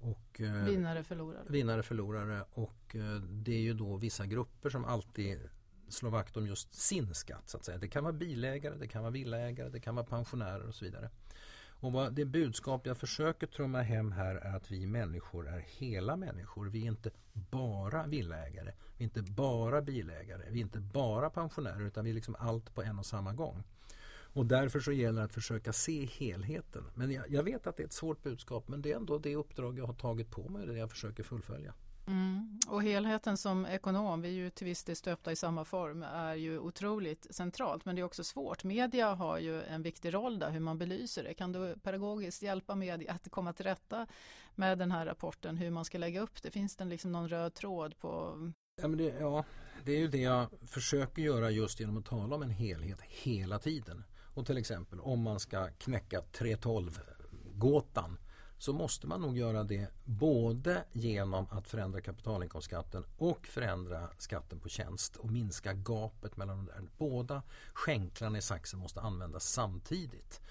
Och, 0.04 0.42
eh, 0.42 0.66
vinnare 0.66 1.04
förlorare. 1.04 1.44
Vinnare 1.50 1.84
förlorare 1.84 2.46
och 2.54 2.96
eh, 2.96 3.16
det 3.16 3.54
är 3.54 3.62
ju 3.62 3.74
då 3.74 3.98
vissa 3.98 4.26
grupper 4.26 4.70
som 4.70 4.86
alltid 4.86 5.50
slår 5.90 6.10
vakt 6.10 6.38
om 6.38 6.48
just 6.48 6.74
sin 6.74 7.16
skatt. 7.16 7.50
Så 7.50 7.58
att 7.58 7.66
säga. 7.66 7.78
Det 7.78 7.88
kan 7.88 8.04
vara 8.04 8.14
bilägare, 8.14 8.76
det 8.76 8.88
kan 8.88 9.02
vara 9.02 9.12
villaägare, 9.12 9.70
det 9.70 9.80
kan 9.80 9.96
vara 9.96 10.06
pensionärer 10.06 10.68
och 10.68 10.76
så 10.76 10.86
vidare. 10.86 11.10
Och 11.84 11.92
vad 11.92 12.14
det 12.14 12.26
budskap 12.26 12.86
jag 12.86 12.98
försöker 12.98 13.48
trumma 13.48 13.82
hem 13.82 14.12
här 14.12 14.36
är 14.36 14.56
att 14.56 14.72
vi 14.72 14.88
människor 14.88 15.48
är 15.48 15.60
hela 15.60 16.16
människor. 16.16 16.70
Vi 16.70 16.84
är 16.84 16.88
inte 16.88 17.12
bara 17.34 18.08
villägare, 18.08 18.74
vi 18.98 19.04
är 19.04 19.04
inte 19.04 19.22
bara 19.22 19.82
bilägare, 19.82 20.44
vi 20.50 20.60
är 20.60 20.64
inte 20.64 20.80
bara 20.80 21.30
pensionärer 21.30 21.82
utan 21.82 22.04
vi 22.04 22.10
är 22.10 22.16
liksom 22.16 22.36
allt 22.40 22.76
på 22.76 22.84
en 22.84 23.00
och 23.00 23.06
samma 23.06 23.34
gång. 23.34 23.64
Och 24.34 24.46
därför 24.46 24.80
så 24.80 24.92
gäller 24.92 25.20
det 25.20 25.26
att 25.26 25.34
försöka 25.34 25.74
se 25.74 26.06
helheten. 26.06 26.84
Men 26.96 27.12
jag, 27.12 27.30
jag 27.30 27.44
vet 27.44 27.68
att 27.68 27.78
det 27.78 27.84
är 27.84 27.88
ett 27.88 27.94
svårt 27.94 28.24
budskap 28.24 28.68
men 28.68 28.82
det 28.82 28.92
är 28.92 28.96
ändå 28.96 29.18
det 29.18 29.36
uppdrag 29.36 29.78
jag 29.78 29.86
har 29.86 29.94
tagit 29.94 30.32
på 30.32 30.50
mig 30.50 30.62
och 30.62 30.68
det 30.68 30.80
jag 30.80 30.92
försöker 30.92 31.24
fullfölja. 31.24 31.74
Mm. 32.08 32.60
Och 32.68 32.84
helheten 32.84 33.38
som 33.38 33.66
ekonom, 33.66 34.22
vi 34.22 34.28
är 34.28 34.34
ju 34.34 34.50
till 34.50 34.66
viss 34.66 34.84
del 34.84 34.96
stöpta 34.96 35.32
i 35.32 35.36
samma 35.36 35.66
form, 35.66 36.04
är 36.04 36.36
ju 36.36 36.60
otroligt 36.60 37.28
centralt. 37.36 37.86
Men 37.86 37.96
det 37.96 38.02
är 38.02 38.04
också 38.04 38.24
svårt. 38.24 38.64
Media 38.64 39.14
har 39.14 39.40
ju 39.40 39.62
en 39.62 39.82
viktig 39.82 40.14
roll 40.14 40.40
där, 40.40 40.52
hur 40.52 40.60
man 40.60 40.78
belyser 40.78 41.24
det. 41.24 41.34
Kan 41.34 41.52
du 41.52 41.76
pedagogiskt 41.84 42.42
hjälpa 42.42 42.76
media 42.76 43.12
att 43.12 43.32
komma 43.32 43.54
till 43.54 43.66
rätta 43.66 44.08
med 44.56 44.78
den 44.78 44.92
här 44.92 45.06
rapporten, 45.06 45.58
hur 45.58 45.70
man 45.70 45.86
ska 45.86 45.98
lägga 45.98 46.22
upp 46.22 46.44
det? 46.44 46.52
Finns 46.52 46.76
det 46.76 46.86
liksom 46.86 47.12
någon 47.12 47.30
röd 47.30 47.54
tråd 47.54 47.98
på 48.00 48.38
Ja, 48.82 48.88
men 48.88 48.98
det, 48.98 49.04
ja, 49.20 49.46
det 49.86 49.92
är 49.92 50.00
ju 50.00 50.08
det 50.08 50.22
jag 50.22 50.48
försöker 50.68 51.22
göra 51.22 51.52
just 51.52 51.80
genom 51.80 51.98
att 51.98 52.06
tala 52.06 52.36
om 52.36 52.42
en 52.42 52.50
helhet 52.50 53.02
hela 53.02 53.60
tiden. 53.60 54.04
Och 54.34 54.46
till 54.46 54.58
exempel 54.58 55.00
om 55.00 55.22
man 55.22 55.40
ska 55.40 55.70
knäcka 55.78 56.22
312-gåtan 56.22 58.18
så 58.58 58.74
måste 58.74 59.08
man 59.08 59.22
nog 59.22 59.38
göra 59.38 59.64
det 59.64 59.88
både 60.06 60.84
genom 60.92 61.48
att 61.50 61.68
förändra 61.68 62.02
kapitalinkomstskatten 62.02 63.06
och 63.18 63.48
förändra 63.48 64.10
skatten 64.18 64.60
på 64.60 64.70
tjänst 64.70 65.16
och 65.16 65.32
minska 65.32 65.74
gapet 65.74 66.38
mellan 66.38 66.58
de 66.58 66.66
där. 66.66 66.82
Båda 66.98 67.44
skänklarna 67.74 68.38
i 68.38 68.42
saxen 68.42 68.80
måste 68.80 69.02
användas 69.02 69.46
samtidigt. 69.46 70.42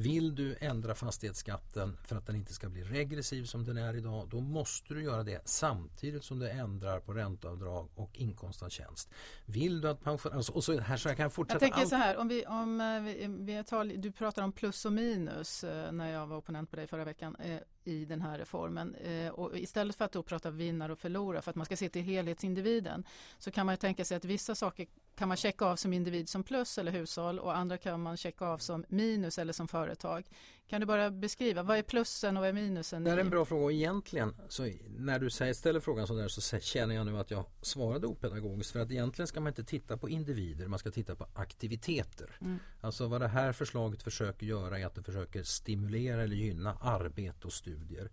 Vill 0.00 0.34
du 0.34 0.56
ändra 0.60 0.94
fastighetsskatten 0.94 1.96
för 2.04 2.16
att 2.16 2.26
den 2.26 2.36
inte 2.36 2.52
ska 2.52 2.68
bli 2.68 2.82
regressiv 2.82 3.44
som 3.44 3.64
den 3.64 3.76
är 3.76 3.96
idag 3.96 4.28
då 4.28 4.40
måste 4.40 4.94
du 4.94 5.02
göra 5.02 5.22
det 5.22 5.40
samtidigt 5.44 6.24
som 6.24 6.38
du 6.38 6.50
ändrar 6.50 7.00
på 7.00 7.12
ränteavdrag 7.12 7.88
och 7.94 8.10
inkomst 8.16 8.62
av 8.62 8.68
tjänst. 8.68 9.10
Vill 9.46 9.80
du 9.80 9.88
att 9.88 10.02
pensionärer... 10.02 10.36
Alltså, 10.36 10.52
och 10.52 10.64
så 10.64 10.80
här 10.80 10.96
så 10.96 11.08
jag 11.08 11.16
kan 11.16 11.30
fortsätta. 11.30 11.54
Jag 11.54 11.60
tänker 11.60 11.80
allt. 11.80 11.88
så 11.88 11.96
här, 11.96 12.16
om 12.16 12.28
vi, 12.28 12.46
om 12.46 12.80
eh, 12.80 13.00
vi, 13.00 13.26
vi 13.28 13.64
tar, 13.64 13.84
du 13.84 14.12
pratar 14.12 14.42
om 14.42 14.52
plus 14.52 14.84
och 14.84 14.92
minus 14.92 15.64
eh, 15.64 15.92
när 15.92 16.12
jag 16.12 16.26
var 16.26 16.36
opponent 16.36 16.70
på 16.70 16.76
dig 16.76 16.86
förra 16.86 17.04
veckan. 17.04 17.36
Eh, 17.36 17.58
i 17.84 18.04
den 18.04 18.20
här 18.20 18.38
reformen. 18.38 18.96
Och 19.32 19.58
istället 19.58 19.96
för 19.96 20.04
att 20.04 20.12
då 20.12 20.22
prata 20.22 20.50
vinnare 20.50 20.92
och 20.92 20.98
förlorare 20.98 21.42
för 21.42 21.50
att 21.50 21.56
man 21.56 21.66
ska 21.66 21.76
se 21.76 21.88
till 21.88 22.02
helhetsindividen 22.02 23.04
så 23.38 23.50
kan 23.50 23.66
man 23.66 23.76
tänka 23.76 24.04
sig 24.04 24.16
att 24.16 24.24
vissa 24.24 24.54
saker 24.54 24.86
kan 25.20 25.28
man 25.28 25.36
checka 25.36 25.64
av 25.64 25.76
som 25.76 25.92
individ 25.92 26.28
som 26.28 26.42
plus 26.42 26.78
eller 26.78 26.92
hushåll 26.92 27.38
och 27.38 27.56
andra 27.56 27.78
kan 27.78 28.02
man 28.02 28.16
checka 28.16 28.44
av 28.44 28.58
som 28.58 28.84
minus 28.88 29.38
eller 29.38 29.52
som 29.52 29.68
företag. 29.68 30.24
Kan 30.68 30.80
du 30.80 30.86
bara 30.86 31.10
beskriva, 31.10 31.62
vad 31.62 31.78
är 31.78 31.82
plussen 31.82 32.36
och 32.36 32.40
vad 32.40 32.48
är 32.48 32.52
minusen? 32.52 33.04
Det 33.04 33.10
är 33.10 33.18
en 33.18 33.30
bra 33.30 33.44
fråga 33.44 33.64
och 33.64 33.72
egentligen 33.72 34.34
så 34.48 34.72
när 34.98 35.18
du 35.18 35.30
säger, 35.30 35.54
ställer 35.54 35.80
frågan 35.80 36.06
så 36.06 36.14
där 36.14 36.28
så 36.28 36.58
känner 36.58 36.94
jag 36.94 37.06
nu 37.06 37.18
att 37.18 37.30
jag 37.30 37.44
svarade 37.62 38.06
opedagogiskt 38.06 38.70
för 38.70 38.80
att 38.80 38.90
egentligen 38.90 39.26
ska 39.26 39.40
man 39.40 39.50
inte 39.50 39.64
titta 39.64 39.96
på 39.96 40.08
individer, 40.08 40.66
man 40.66 40.78
ska 40.78 40.90
titta 40.90 41.14
på 41.14 41.26
aktiviteter. 41.34 42.36
Mm. 42.40 42.58
Alltså 42.80 43.06
vad 43.06 43.20
det 43.20 43.28
här 43.28 43.52
förslaget 43.52 44.02
försöker 44.02 44.46
göra 44.46 44.78
är 44.78 44.86
att 44.86 44.94
det 44.94 45.02
försöker 45.02 45.42
stimulera 45.42 46.22
eller 46.22 46.36
gynna 46.36 46.74
arbete 46.80 47.46
och 47.46 47.52
studier. 47.52 48.10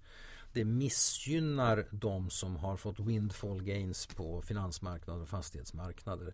Det 0.53 0.65
missgynnar 0.65 1.85
de 1.91 2.29
som 2.29 2.55
har 2.55 2.77
fått 2.77 2.99
windfall 2.99 3.63
gains 3.63 4.07
på 4.07 4.41
finansmarknader 4.41 5.21
och 5.21 5.29
fastighetsmarknader. 5.29 6.33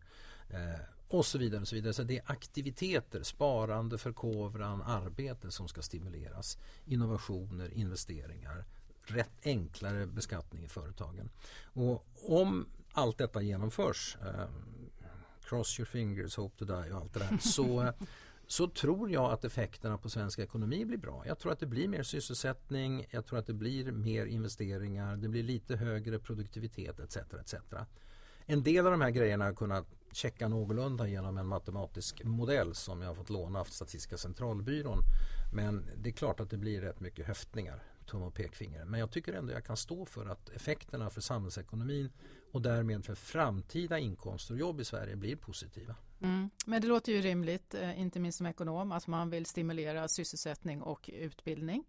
Eh, 0.54 0.80
och 1.08 1.26
så 1.26 1.38
vidare. 1.38 1.62
och 1.62 1.68
Så 1.68 1.76
vidare. 1.76 1.94
Så 1.94 2.04
det 2.04 2.18
är 2.18 2.24
aktiviteter, 2.26 3.24
sparande, 3.24 3.98
förkovran, 3.98 4.82
arbete 4.82 5.52
som 5.52 5.68
ska 5.68 5.82
stimuleras. 5.82 6.58
Innovationer, 6.86 7.74
investeringar, 7.74 8.66
rätt 9.06 9.32
enklare 9.44 10.08
beskattning 10.08 10.66
i 10.66 10.68
företagen. 10.68 11.30
Och 11.74 12.06
om 12.26 12.66
allt 12.92 13.18
detta 13.18 13.42
genomförs, 13.42 14.18
eh, 14.22 14.48
cross 15.44 15.80
your 15.80 15.86
fingers, 15.86 16.38
hope 16.38 16.58
to 16.58 16.66
die 16.66 16.92
och 16.92 17.02
allt 17.02 17.14
det 17.14 17.20
där, 17.20 17.38
så, 17.42 17.94
så 18.48 18.68
tror 18.68 19.12
jag 19.12 19.32
att 19.32 19.46
effekterna 19.46 19.98
på 19.98 20.10
svensk 20.10 20.40
ekonomi 20.40 20.86
blir 20.86 20.98
bra. 20.98 21.24
Jag 21.28 21.40
tror 21.40 21.52
att 21.52 21.60
det 21.60 21.66
blir 21.66 21.88
mer 21.88 22.04
sysselsättning, 22.04 23.06
jag 23.10 23.26
tror 23.26 23.40
att 23.40 23.48
det 23.48 23.54
blir 23.54 23.92
mer 23.92 24.26
investeringar, 24.26 25.16
det 25.16 25.30
blir 25.30 25.44
lite 25.44 25.76
högre 25.76 26.20
produktivitet 26.20 27.00
etc. 27.00 27.18
etc. 27.18 27.56
En 28.46 28.64
del 28.64 28.86
av 28.86 28.92
de 28.92 29.02
här 29.02 29.12
grejerna 29.12 29.46
har 29.46 29.54
kunnat 29.54 29.88
checka 30.16 30.48
någorlunda 30.48 31.08
genom 31.08 31.38
en 31.38 31.48
matematisk 31.48 32.24
modell 32.24 32.76
som 32.76 33.02
jag 33.02 33.10
har 33.10 33.16
fått 33.16 33.30
låna 33.30 33.60
av 33.60 33.66
Statistiska 33.66 34.18
centralbyrån. 34.18 35.00
Men 35.54 35.86
det 35.98 36.10
är 36.10 36.14
klart 36.14 36.40
att 36.40 36.50
det 36.50 36.58
blir 36.58 36.82
rätt 36.82 37.00
mycket 37.00 37.28
höftningar, 37.28 37.84
tum 38.06 38.22
och 38.22 38.34
pekfinger. 38.34 38.86
Men 38.86 39.00
jag 39.00 39.12
tycker 39.12 39.34
ändå 39.34 39.54
jag 39.54 39.66
kan 39.66 39.78
stå 39.78 40.06
för 40.06 40.26
att 40.26 40.50
effekterna 40.50 41.10
för 41.10 41.22
samhällsekonomin 41.22 42.12
och 42.52 42.62
därmed 42.62 43.06
för 43.06 43.16
framtida 43.16 44.00
inkomster 44.00 44.54
och 44.54 44.60
jobb 44.60 44.82
i 44.82 44.86
Sverige 44.86 45.16
blir 45.16 45.36
positiva. 45.36 45.96
Mm. 46.22 46.50
Men 46.66 46.82
det 46.82 46.88
låter 46.88 47.12
ju 47.12 47.22
rimligt, 47.22 47.74
eh, 47.74 48.00
inte 48.00 48.20
minst 48.20 48.38
som 48.38 48.48
ekonom, 48.48 48.92
att 48.92 49.08
man 49.08 49.30
vill 49.30 49.46
stimulera 49.46 50.08
sysselsättning 50.08 50.82
och 50.82 51.10
utbildning. 51.14 51.84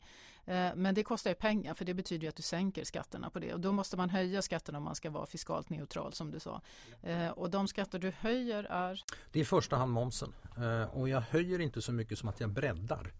Eh, 0.46 0.70
men 0.74 0.94
det 0.94 1.02
kostar 1.02 1.30
ju 1.30 1.34
pengar 1.34 1.74
för 1.74 1.84
det 1.84 1.94
betyder 1.94 2.28
att 2.28 2.36
du 2.36 2.42
sänker 2.42 2.84
skatterna 2.84 3.30
på 3.30 3.38
det 3.38 3.54
och 3.54 3.60
då 3.60 3.72
måste 3.72 3.96
man 3.96 4.10
höja 4.10 4.42
skatterna 4.42 4.78
om 4.78 4.84
man 4.84 4.94
ska 4.94 5.10
vara 5.10 5.26
fiskalt 5.26 5.70
neutral 5.70 6.12
som 6.12 6.30
du 6.30 6.40
sa. 6.40 6.60
Eh, 7.02 7.28
och 7.28 7.50
de 7.50 7.68
skatter 7.68 7.98
du 7.98 8.10
höjer 8.10 8.64
är? 8.64 9.04
Det 9.32 9.38
är 9.38 9.42
i 9.42 9.44
första 9.44 9.76
hand 9.76 9.92
momsen 9.92 10.32
eh, 10.56 10.96
och 10.96 11.08
jag 11.08 11.20
höjer 11.20 11.58
inte 11.58 11.82
så 11.82 11.92
mycket 11.92 12.18
som 12.18 12.28
att 12.28 12.40
jag 12.40 12.50
breddar. 12.50 13.12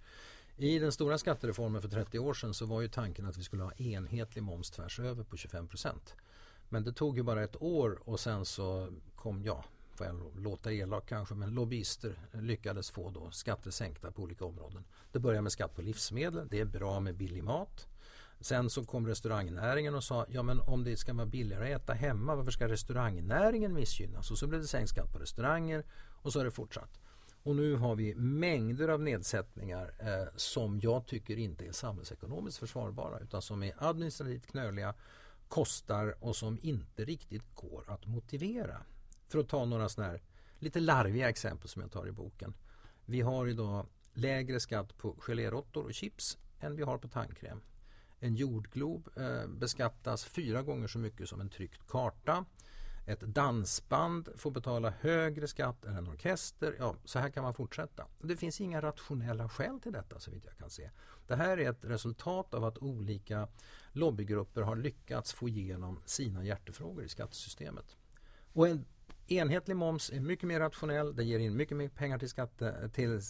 I 0.57 0.79
den 0.79 0.93
stora 0.93 1.19
skattereformen 1.19 1.83
för 1.83 1.89
30 1.89 2.19
år 2.19 2.35
sedan 2.35 2.55
så 2.55 2.67
var 2.67 2.81
ju 2.81 2.89
tanken 2.89 3.27
att 3.27 3.37
vi 3.37 3.43
skulle 3.43 3.63
ha 3.63 3.73
enhetlig 3.73 4.43
moms 4.43 4.71
tvärs 4.71 5.01
över 5.01 5.25
på 5.25 5.37
25 5.37 5.69
procent. 5.69 6.15
Men 6.69 6.85
det 6.85 6.93
tog 6.93 7.17
ju 7.17 7.23
bara 7.23 7.45
ett 7.45 7.63
år 7.63 7.99
och 8.05 8.21
sen 8.21 8.45
så 8.45 8.89
kom, 9.15 9.43
ja, 9.45 9.65
får 9.95 10.07
jag 10.07 10.33
låta 10.37 10.73
elak 10.73 11.09
kanske, 11.09 11.35
men 11.35 11.51
lobbyister 11.51 12.19
lyckades 12.33 12.91
få 12.91 13.11
då 13.11 13.31
skatter 13.31 13.71
sänkta 13.71 14.13
på 14.13 14.23
olika 14.23 14.45
områden. 14.45 14.85
Det 15.13 15.19
började 15.19 15.43
med 15.43 15.53
skatt 15.53 15.75
på 15.75 15.83
livsmedel, 15.83 16.49
det 16.51 16.61
är 16.61 16.65
bra 16.65 17.01
med 17.01 17.17
billig 17.17 17.45
mat. 17.45 17.87
Sen 18.41 18.71
så 18.71 18.85
kom 18.85 19.07
restaurangnäringen 19.07 19.95
och 19.95 20.05
sa 20.05 20.27
ja 20.29 20.43
men 20.43 20.61
om 20.61 20.85
det 20.85 20.97
ska 20.97 21.13
vara 21.13 21.27
billigare 21.27 21.75
att 21.75 21.83
äta 21.83 21.93
hemma 21.93 22.35
varför 22.35 22.51
ska 22.51 22.69
restaurangnäringen 22.69 23.75
missgynnas? 23.75 24.31
Och 24.31 24.39
så 24.39 24.47
blev 24.47 24.61
det 24.61 24.67
sänkt 24.67 24.91
skatt 24.91 25.13
på 25.13 25.19
restauranger 25.19 25.85
och 26.23 26.33
så 26.33 26.39
har 26.39 26.45
det 26.45 26.51
fortsatt. 26.51 27.01
Och 27.43 27.57
nu 27.57 27.75
har 27.75 27.97
vi 27.97 28.15
mängder 28.15 28.89
av 28.89 29.01
nedsättningar 29.01 29.95
eh, 29.99 30.29
som 30.37 30.81
jag 30.81 31.07
tycker 31.07 31.37
inte 31.37 31.67
är 31.67 31.73
samhällsekonomiskt 31.73 32.59
försvarbara 32.59 33.19
utan 33.19 33.43
som 33.43 33.63
är 33.63 33.75
administrativt 33.79 34.47
knöliga, 34.47 34.95
kostar 35.49 36.15
och 36.21 36.37
som 36.37 36.59
inte 36.63 37.05
riktigt 37.05 37.55
går 37.55 37.85
att 37.87 38.07
motivera. 38.07 38.81
För 39.29 39.39
att 39.39 39.49
ta 39.49 39.65
några 39.65 39.89
sådana 39.89 40.13
här 40.13 40.23
lite 40.59 40.81
larviga 40.81 41.29
exempel 41.29 41.69
som 41.69 41.83
jag 41.83 41.93
tar 41.93 42.09
i 42.09 42.13
boken. 42.13 42.55
Vi 43.05 43.21
har 43.21 43.47
idag 43.47 43.87
lägre 44.13 44.61
skatt 44.61 44.97
på 44.97 45.17
geléråttor 45.19 45.85
och 45.85 45.95
chips 45.95 46.39
än 46.61 46.77
vi 46.77 46.83
har 46.83 46.99
på 46.99 47.09
tandkräm. 47.09 47.61
En 48.19 48.35
jordglob 48.35 49.09
eh, 49.17 49.47
beskattas 49.47 50.25
fyra 50.25 50.63
gånger 50.63 50.87
så 50.87 50.99
mycket 50.99 51.29
som 51.29 51.41
en 51.41 51.49
tryckt 51.49 51.87
karta. 51.87 52.45
Ett 53.07 53.21
dansband 53.21 54.29
får 54.37 54.51
betala 54.51 54.91
högre 55.01 55.49
skatt 55.49 55.85
än 55.85 55.97
en 55.97 56.09
orkester. 56.09 56.77
Ja, 56.79 56.97
så 57.05 57.19
här 57.19 57.31
kan 57.31 57.43
man 57.43 57.55
fortsätta. 57.55 58.07
Det 58.23 58.37
finns 58.37 58.61
inga 58.61 58.83
rationella 58.83 59.49
skäl 59.49 59.81
till 59.81 59.93
detta 59.93 60.21
så 60.21 60.31
vitt 60.31 60.45
jag 60.47 60.57
kan 60.57 60.71
se. 60.71 60.91
Det 61.27 61.37
här 61.37 61.59
är 61.59 61.71
ett 61.71 61.85
resultat 61.85 62.55
av 62.55 62.65
att 62.65 62.79
olika 62.79 63.49
lobbygrupper 63.93 64.63
har 64.63 64.77
lyckats 64.77 65.33
få 65.33 65.49
igenom 65.49 66.01
sina 66.05 66.45
hjärtefrågor 66.45 67.05
i 67.05 67.09
skattesystemet. 67.09 67.97
Och 68.53 68.69
en 68.69 68.85
enhetlig 69.27 69.77
moms 69.77 70.11
är 70.11 70.21
mycket 70.21 70.49
mer 70.49 70.61
rationell. 70.61 71.17
Det 71.17 71.25
ger 71.25 71.39
in 71.39 71.57
mycket 71.57 71.77
mer 71.77 71.89
pengar 71.89 72.19
till, 72.19 72.29
skatte, 72.29 72.91
till 72.95 73.21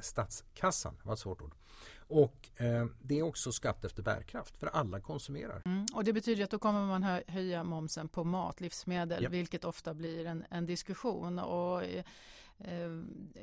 statskassan. 0.00 0.96
Det 1.02 1.06
var 1.06 1.12
ett 1.12 1.18
svårt 1.18 1.42
ord. 1.42 1.54
Och 1.96 2.48
eh, 2.56 2.86
det 3.02 3.18
är 3.18 3.22
också 3.22 3.52
skatt 3.52 3.84
efter 3.84 4.02
bärkraft 4.02 4.56
för 4.56 4.66
alla 4.66 5.00
konsumerar. 5.00 5.62
Mm, 5.64 5.86
och 5.94 6.04
det 6.04 6.12
betyder 6.12 6.44
att 6.44 6.50
då 6.50 6.58
kommer 6.58 6.86
man 6.86 7.02
höja 7.26 7.64
momsen 7.64 8.08
på 8.08 8.24
mat, 8.24 8.60
livsmedel, 8.60 9.22
yep. 9.22 9.32
vilket 9.32 9.64
ofta 9.64 9.94
blir 9.94 10.26
en, 10.26 10.44
en 10.50 10.66
diskussion. 10.66 11.38
Och, 11.38 11.84
Eh, 11.84 12.04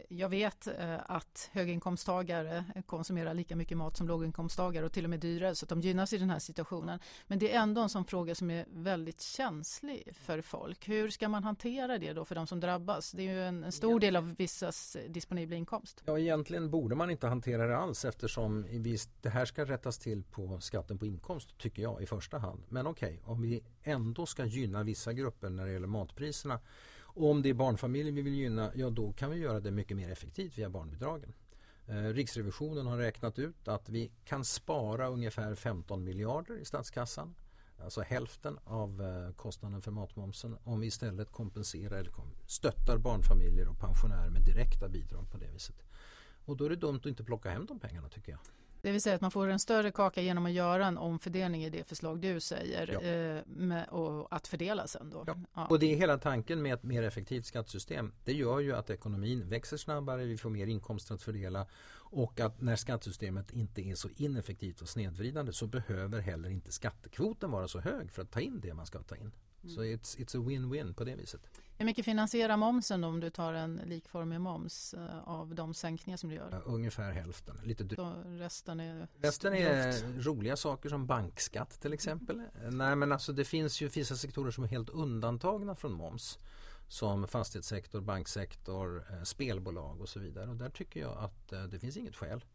jag 0.07 0.29
vet 0.29 0.67
eh, 0.67 0.97
att 1.05 1.49
höginkomsttagare 1.51 2.65
konsumerar 2.85 3.33
lika 3.33 3.55
mycket 3.55 3.77
mat 3.77 3.97
som 3.97 4.07
låginkomsttagare 4.07 4.85
och 4.85 4.91
till 4.91 5.03
och 5.03 5.09
med 5.09 5.19
dyrare 5.19 5.55
så 5.55 5.65
att 5.65 5.69
de 5.69 5.81
gynnas 5.81 6.13
i 6.13 6.17
den 6.17 6.29
här 6.29 6.39
situationen. 6.39 6.99
Men 7.27 7.39
det 7.39 7.53
är 7.53 7.61
ändå 7.61 7.81
en 7.81 7.89
sån 7.89 8.05
fråga 8.05 8.35
som 8.35 8.51
är 8.51 8.65
väldigt 8.69 9.21
känslig 9.21 10.09
för 10.13 10.41
folk. 10.41 10.89
Hur 10.89 11.09
ska 11.09 11.29
man 11.29 11.43
hantera 11.43 11.97
det 11.97 12.13
då 12.13 12.25
för 12.25 12.35
de 12.35 12.47
som 12.47 12.59
drabbas? 12.59 13.11
Det 13.11 13.21
är 13.21 13.33
ju 13.33 13.43
en, 13.43 13.71
stor 13.71 13.99
del 13.99 14.15
av 14.15 14.35
vissas 14.35 14.97
disponibla 15.09 15.55
inkomst. 15.55 16.03
Ja, 16.05 16.19
egentligen 16.19 16.69
borde 16.69 16.95
man 16.95 17.09
inte 17.09 17.27
hantera 17.27 17.67
det 17.67 17.77
alls 17.77 18.05
eftersom 18.05 18.65
det 19.21 19.29
här 19.29 19.45
ska 19.45 19.65
rättas 19.65 19.99
till 19.99 20.23
på 20.23 20.59
skatten 20.59 20.97
på 20.97 21.05
inkomst 21.05 21.57
tycker 21.57 21.81
jag 21.81 22.01
i 22.01 22.05
första 22.05 22.37
hand. 22.37 22.63
Men 22.69 22.87
okej, 22.87 23.19
okay, 23.21 23.33
om 23.33 23.41
vi 23.41 23.63
ändå 23.83 24.25
ska 24.25 24.45
gynna 24.45 24.83
vissa 24.83 25.13
grupper 25.13 25.49
när 25.49 25.65
det 25.65 25.71
gäller 25.71 25.87
matpriserna 25.87 26.59
och 27.13 27.29
om 27.29 27.41
det 27.41 27.49
är 27.49 27.53
barnfamiljer 27.53 28.13
vi 28.13 28.21
vill 28.21 28.33
gynna, 28.33 28.71
ja 28.75 28.89
då 28.89 29.13
kan 29.13 29.31
vi 29.31 29.37
göra 29.37 29.59
det 29.59 29.71
mycket 29.71 29.97
mer 29.97 30.09
effektivt 30.09 30.57
via 30.57 30.69
barnbidragen. 30.69 31.33
Eh, 31.87 32.03
Riksrevisionen 32.03 32.85
har 32.87 32.97
räknat 32.97 33.39
ut 33.39 33.67
att 33.67 33.89
vi 33.89 34.11
kan 34.25 34.45
spara 34.45 35.07
ungefär 35.07 35.55
15 35.55 36.03
miljarder 36.03 36.57
i 36.57 36.65
statskassan. 36.65 37.35
Alltså 37.83 38.01
hälften 38.01 38.59
av 38.63 39.01
eh, 39.01 39.35
kostnaden 39.35 39.81
för 39.81 39.91
matmomsen 39.91 40.57
om 40.63 40.79
vi 40.79 40.87
istället 40.87 41.31
kompenserar 41.31 41.97
eller 41.97 42.11
stöttar 42.47 42.97
barnfamiljer 42.97 43.67
och 43.67 43.79
pensionärer 43.79 44.29
med 44.29 44.41
direkta 44.41 44.89
bidrag 44.89 45.31
på 45.31 45.37
det 45.37 45.51
viset. 45.53 45.75
Och 46.45 46.57
då 46.57 46.65
är 46.65 46.69
det 46.69 46.75
dumt 46.75 46.97
att 46.97 47.05
inte 47.05 47.23
plocka 47.23 47.49
hem 47.49 47.65
de 47.65 47.79
pengarna 47.79 48.09
tycker 48.09 48.31
jag. 48.31 48.39
Det 48.81 48.91
vill 48.91 49.01
säga 49.01 49.15
att 49.15 49.21
man 49.21 49.31
får 49.31 49.47
en 49.47 49.59
större 49.59 49.91
kaka 49.91 50.21
genom 50.21 50.45
att 50.45 50.51
göra 50.51 50.85
en 50.85 50.97
omfördelning 50.97 51.63
i 51.63 51.69
det 51.69 51.83
förslag 51.83 52.21
du 52.21 52.39
säger 52.39 52.89
ja. 52.93 53.01
eh, 53.01 53.43
med, 53.45 53.89
och 53.89 54.35
att 54.35 54.47
fördela 54.47 54.87
sen 54.87 55.09
då. 55.09 55.23
Ja. 55.27 55.37
Ja. 55.53 55.67
Och 55.67 55.79
det 55.79 55.93
är 55.93 55.95
hela 55.95 56.17
tanken 56.17 56.61
med 56.61 56.73
ett 56.73 56.83
mer 56.83 57.03
effektivt 57.03 57.45
skattesystem. 57.45 58.13
Det 58.25 58.33
gör 58.33 58.59
ju 58.59 58.75
att 58.75 58.89
ekonomin 58.89 59.49
växer 59.49 59.77
snabbare, 59.77 60.25
vi 60.25 60.37
får 60.37 60.49
mer 60.49 60.67
inkomster 60.67 61.15
att 61.15 61.21
fördela 61.21 61.67
och 62.11 62.39
att 62.39 62.61
när 62.61 62.75
skattesystemet 62.75 63.51
inte 63.51 63.81
är 63.81 63.95
så 63.95 64.09
ineffektivt 64.17 64.81
och 64.81 64.89
snedvridande 64.89 65.53
så 65.53 65.67
behöver 65.67 66.19
heller 66.19 66.49
inte 66.49 66.71
skattekvoten 66.71 67.51
vara 67.51 67.67
så 67.67 67.79
hög 67.79 68.11
för 68.11 68.21
att 68.21 68.31
ta 68.31 68.39
in 68.39 68.59
det 68.61 68.73
man 68.73 68.85
ska 68.85 69.03
ta 69.03 69.15
in. 69.15 69.31
Mm. 69.63 69.75
Så 69.75 69.83
it's, 69.83 70.17
it's 70.17 70.37
a 70.37 70.43
win-win 70.47 70.93
på 70.93 71.03
det 71.03 71.15
viset. 71.15 71.41
Hur 71.81 71.85
mycket 71.85 72.05
finansierar 72.05 72.57
momsen 72.57 73.03
om 73.03 73.19
du 73.19 73.29
tar 73.29 73.53
en 73.53 73.81
likformig 73.85 74.41
moms 74.41 74.93
eh, 74.93 75.29
av 75.29 75.55
de 75.55 75.73
sänkningar 75.73 76.17
som 76.17 76.29
du 76.29 76.35
gör? 76.35 76.49
Ja, 76.51 76.61
ungefär 76.65 77.11
hälften. 77.11 77.57
Lite 77.63 77.95
Så 77.95 78.13
resten 78.25 78.79
är, 78.79 79.07
resten 79.21 79.53
är 79.53 80.21
roliga 80.21 80.57
saker 80.57 80.89
som 80.89 81.07
bankskatt 81.07 81.81
till 81.81 81.93
exempel. 81.93 82.43
Mm. 82.61 82.77
Nej 82.77 82.95
men 82.95 83.11
alltså 83.11 83.33
det 83.33 83.45
finns 83.45 83.81
ju 83.81 83.87
vissa 83.87 84.15
sektorer 84.15 84.51
som 84.51 84.63
är 84.63 84.67
helt 84.67 84.89
undantagna 84.89 85.75
från 85.75 85.93
moms. 85.93 86.39
Som 86.87 87.27
fastighetssektor, 87.27 88.01
banksektor, 88.01 89.03
eh, 89.11 89.23
spelbolag 89.23 90.01
och 90.01 90.09
så 90.09 90.19
vidare. 90.19 90.49
Och 90.49 90.55
där 90.55 90.69
tycker 90.69 90.99
jag 90.99 91.17
att 91.17 91.51
eh, 91.51 91.63
det 91.63 91.79
finns 91.79 91.97
inget 91.97 92.15
skäl 92.15 92.45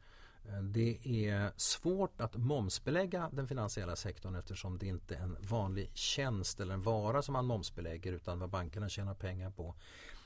Eh, 0.48 0.62
det 0.62 0.98
är 1.06 1.52
svårt 1.56 2.20
att 2.20 2.36
momsbelägga 2.36 3.30
den 3.32 3.48
finansiella 3.48 3.96
sektorn 3.96 4.34
eftersom 4.34 4.78
det 4.78 4.86
inte 4.86 5.14
är 5.16 5.20
en 5.20 5.36
vanlig 5.40 5.90
tjänst 5.94 6.60
eller 6.60 6.74
en 6.74 6.82
vara 6.82 7.22
som 7.22 7.32
man 7.32 7.46
momsbelägger 7.46 8.12
utan 8.12 8.38
vad 8.38 8.50
bankerna 8.50 8.88
tjänar 8.88 9.14
pengar 9.14 9.50
på 9.50 9.74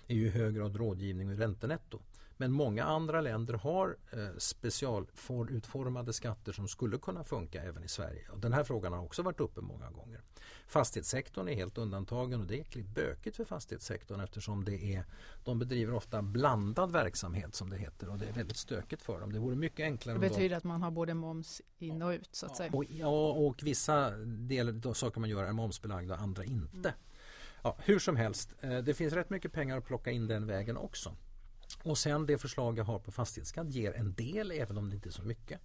är 0.07 0.15
ju 0.15 0.27
i 0.27 0.31
hög 0.31 0.55
grad 0.55 0.77
rådgivning 0.77 1.31
och 1.31 1.39
räntenetto. 1.39 2.01
Men 2.41 2.53
många 2.53 2.85
andra 2.85 3.21
länder 3.21 3.55
har 3.55 3.97
eh, 4.13 4.19
specialutformade 4.39 6.13
skatter 6.13 6.53
som 6.53 6.69
skulle 6.69 6.99
kunna 6.99 7.25
funka 7.25 7.63
även 7.63 7.85
i 7.85 7.89
Sverige. 7.89 8.23
Och 8.33 8.39
den 8.39 8.53
här 8.53 8.65
frågan 8.65 8.93
har 8.93 9.01
också 9.01 9.23
varit 9.23 9.41
uppe 9.41 9.61
många 9.61 9.91
gånger. 9.91 10.21
Fastighetssektorn 10.67 11.49
är 11.49 11.55
helt 11.55 11.79
undantagen 11.79 12.41
och 12.41 12.47
det 12.47 12.57
är 12.57 12.61
äckligt 12.61 12.89
bökigt 12.89 13.37
för 13.37 13.45
fastighetssektorn 13.45 14.21
eftersom 14.21 14.65
det 14.65 14.95
är, 14.95 15.05
de 15.45 15.59
bedriver 15.59 15.95
ofta 15.95 16.23
blandad 16.23 16.93
verksamhet 16.93 17.55
som 17.55 17.71
det 17.71 17.77
heter 17.77 18.09
och 18.09 18.19
det 18.19 18.27
är 18.27 18.33
väldigt 18.33 18.57
stökigt 18.57 19.03
för 19.03 19.21
dem. 19.21 19.33
Det 19.33 19.39
vore 19.39 19.57
mycket 19.57 19.85
enklare. 19.85 20.19
Det 20.19 20.29
betyder 20.29 20.57
att 20.57 20.65
man 20.65 20.83
har 20.83 20.91
både 20.91 21.15
moms 21.15 21.63
in 21.79 22.03
och 22.03 22.11
ut 22.11 22.29
så 22.33 22.47
att 22.47 22.57
säga. 22.57 22.71
Och, 22.73 22.85
ja, 22.89 23.31
och 23.31 23.63
vissa 23.63 24.11
delar 24.27 24.89
av 24.91 24.95
saker 24.95 25.21
man 25.21 25.31
gör 25.31 25.45
är 25.45 25.53
momsbelagda 25.53 26.15
och 26.15 26.21
andra 26.21 26.45
inte. 26.45 26.89
Mm. 26.89 27.01
Ja, 27.63 27.77
hur 27.79 27.99
som 27.99 28.17
helst, 28.17 28.55
eh, 28.61 28.79
det 28.79 28.95
finns 28.95 29.13
rätt 29.13 29.31
mycket 29.31 29.53
pengar 29.53 29.79
att 29.79 29.85
plocka 29.85 30.11
in 30.11 30.27
den 30.27 30.47
vägen 30.47 30.77
också. 30.77 31.17
Och 31.83 31.99
sen 31.99 32.27
det 32.27 32.39
förslag 32.39 32.79
jag 32.79 32.85
har 32.85 32.99
på 32.99 33.13
fastighetsskatt 33.13 33.71
ger 33.71 33.93
en 33.93 34.15
del 34.15 34.51
även 34.51 34.79
om 34.79 34.91
det 34.91 34.95
inte 34.95 35.09
är 35.09 35.13
så 35.13 35.23
mycket. 35.23 35.61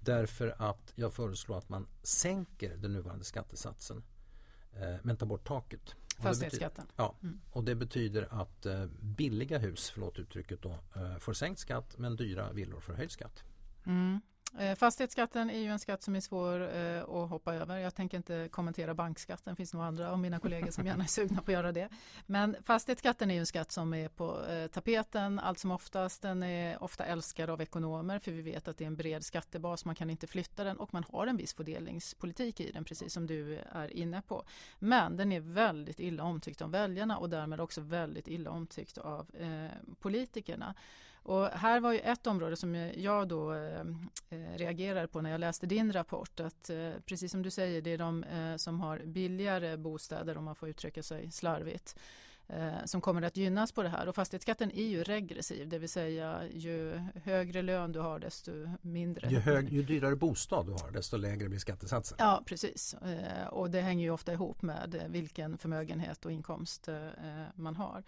Därför 0.00 0.54
att 0.58 0.92
jag 0.94 1.12
föreslår 1.12 1.58
att 1.58 1.68
man 1.68 1.86
sänker 2.02 2.76
den 2.76 2.92
nuvarande 2.92 3.24
skattesatsen 3.24 4.02
eh, 4.72 4.96
men 5.02 5.16
tar 5.16 5.26
bort 5.26 5.46
taket. 5.46 5.94
Fastighetsskatten? 6.18 6.86
Ja, 6.96 7.14
mm. 7.22 7.40
och 7.52 7.64
det 7.64 7.74
betyder 7.74 8.28
att 8.30 8.66
eh, 8.66 8.86
billiga 9.00 9.58
hus, 9.58 9.90
förlåt 9.90 10.18
uttrycket 10.18 10.62
då, 10.62 10.78
eh, 10.96 11.18
får 11.18 11.32
sänkt 11.32 11.60
skatt 11.60 11.98
men 11.98 12.16
dyra 12.16 12.52
villor 12.52 12.80
får 12.80 12.92
höjd 12.92 13.10
skatt. 13.10 13.44
Mm. 13.86 14.20
Eh, 14.56 14.74
fastighetsskatten 14.74 15.50
är 15.50 15.58
ju 15.58 15.66
en 15.66 15.78
skatt 15.78 16.02
som 16.02 16.16
är 16.16 16.20
svår 16.20 16.76
eh, 16.76 17.02
att 17.02 17.30
hoppa 17.30 17.54
över. 17.54 17.78
Jag 17.78 17.94
tänker 17.94 18.16
inte 18.16 18.48
kommentera 18.50 18.94
bankskatten. 18.94 19.52
Det 19.52 19.56
finns 19.56 19.74
nog 19.74 19.82
andra 19.82 20.10
av 20.12 20.18
mina 20.18 20.38
kollegor 20.38 20.70
som 20.70 20.86
gärna 20.86 21.04
är 21.04 21.08
sugna 21.08 21.42
på 21.42 21.50
att 21.50 21.52
göra 21.52 21.72
det. 21.72 21.88
Men 22.26 22.56
fastighetsskatten 22.64 23.30
är 23.30 23.34
ju 23.34 23.40
en 23.40 23.46
skatt 23.46 23.72
som 23.72 23.94
är 23.94 24.08
på 24.08 24.46
eh, 24.46 24.66
tapeten 24.66 25.38
allt 25.38 25.58
som 25.58 25.70
oftast. 25.70 26.22
Den 26.22 26.42
är 26.42 26.82
ofta 26.82 27.04
älskad 27.04 27.50
av 27.50 27.62
ekonomer 27.62 28.18
för 28.18 28.32
vi 28.32 28.42
vet 28.42 28.68
att 28.68 28.78
det 28.78 28.84
är 28.84 28.86
en 28.86 28.96
bred 28.96 29.24
skattebas. 29.24 29.84
Man 29.84 29.94
kan 29.94 30.10
inte 30.10 30.26
flytta 30.26 30.64
den 30.64 30.76
och 30.76 30.94
man 30.94 31.04
har 31.12 31.26
en 31.26 31.36
viss 31.36 31.54
fördelningspolitik 31.54 32.60
i 32.60 32.72
den 32.72 32.84
precis 32.84 33.12
som 33.12 33.26
du 33.26 33.58
är 33.72 33.96
inne 33.96 34.22
på. 34.22 34.44
Men 34.78 35.16
den 35.16 35.32
är 35.32 35.40
väldigt 35.40 36.00
illa 36.00 36.22
omtyckt 36.22 36.62
av 36.62 36.70
väljarna 36.70 37.18
och 37.18 37.30
därmed 37.30 37.60
också 37.60 37.80
väldigt 37.80 38.28
illa 38.28 38.50
omtyckt 38.50 38.98
av 38.98 39.30
eh, 39.34 39.94
politikerna. 40.00 40.74
Och 41.28 41.46
här 41.46 41.80
var 41.80 41.92
ju 41.92 41.98
ett 41.98 42.26
område 42.26 42.56
som 42.56 42.74
jag 42.74 43.28
då 43.28 43.54
eh, 43.54 43.80
eh, 44.30 44.56
reagerade 44.56 45.08
på 45.08 45.20
när 45.20 45.30
jag 45.30 45.40
läste 45.40 45.66
din 45.66 45.92
rapport. 45.92 46.40
Att 46.40 46.70
eh, 46.70 46.90
precis 47.06 47.30
som 47.30 47.42
du 47.42 47.50
säger, 47.50 47.82
det 47.82 47.90
är 47.90 47.98
de 47.98 48.24
eh, 48.24 48.56
som 48.56 48.80
har 48.80 48.98
billigare 48.98 49.76
bostäder, 49.76 50.36
om 50.36 50.44
man 50.44 50.54
får 50.54 50.68
uttrycka 50.68 51.02
sig 51.02 51.30
slarvigt, 51.30 51.96
eh, 52.46 52.84
som 52.84 53.00
kommer 53.00 53.22
att 53.22 53.36
gynnas 53.36 53.72
på 53.72 53.82
det 53.82 53.88
här. 53.88 54.08
Och 54.08 54.14
fastighetsskatten 54.14 54.70
är 54.70 54.86
ju 54.86 55.02
regressiv, 55.02 55.68
det 55.68 55.78
vill 55.78 55.88
säga 55.88 56.40
ju 56.52 57.00
högre 57.24 57.62
lön 57.62 57.92
du 57.92 58.00
har 58.00 58.18
desto 58.18 58.52
mindre. 58.80 59.28
Ju, 59.28 59.38
hög, 59.38 59.72
ju 59.72 59.82
dyrare 59.82 60.16
bostad 60.16 60.66
du 60.66 60.72
har 60.72 60.90
desto 60.90 61.16
lägre 61.16 61.48
blir 61.48 61.58
skattesatsen. 61.58 62.16
Ja, 62.20 62.42
precis. 62.46 62.94
Eh, 62.94 63.46
och 63.46 63.70
det 63.70 63.80
hänger 63.80 64.04
ju 64.04 64.10
ofta 64.10 64.32
ihop 64.32 64.62
med 64.62 65.04
vilken 65.08 65.58
förmögenhet 65.58 66.24
och 66.24 66.32
inkomst 66.32 66.88
man 67.54 67.76
har. 67.76 68.02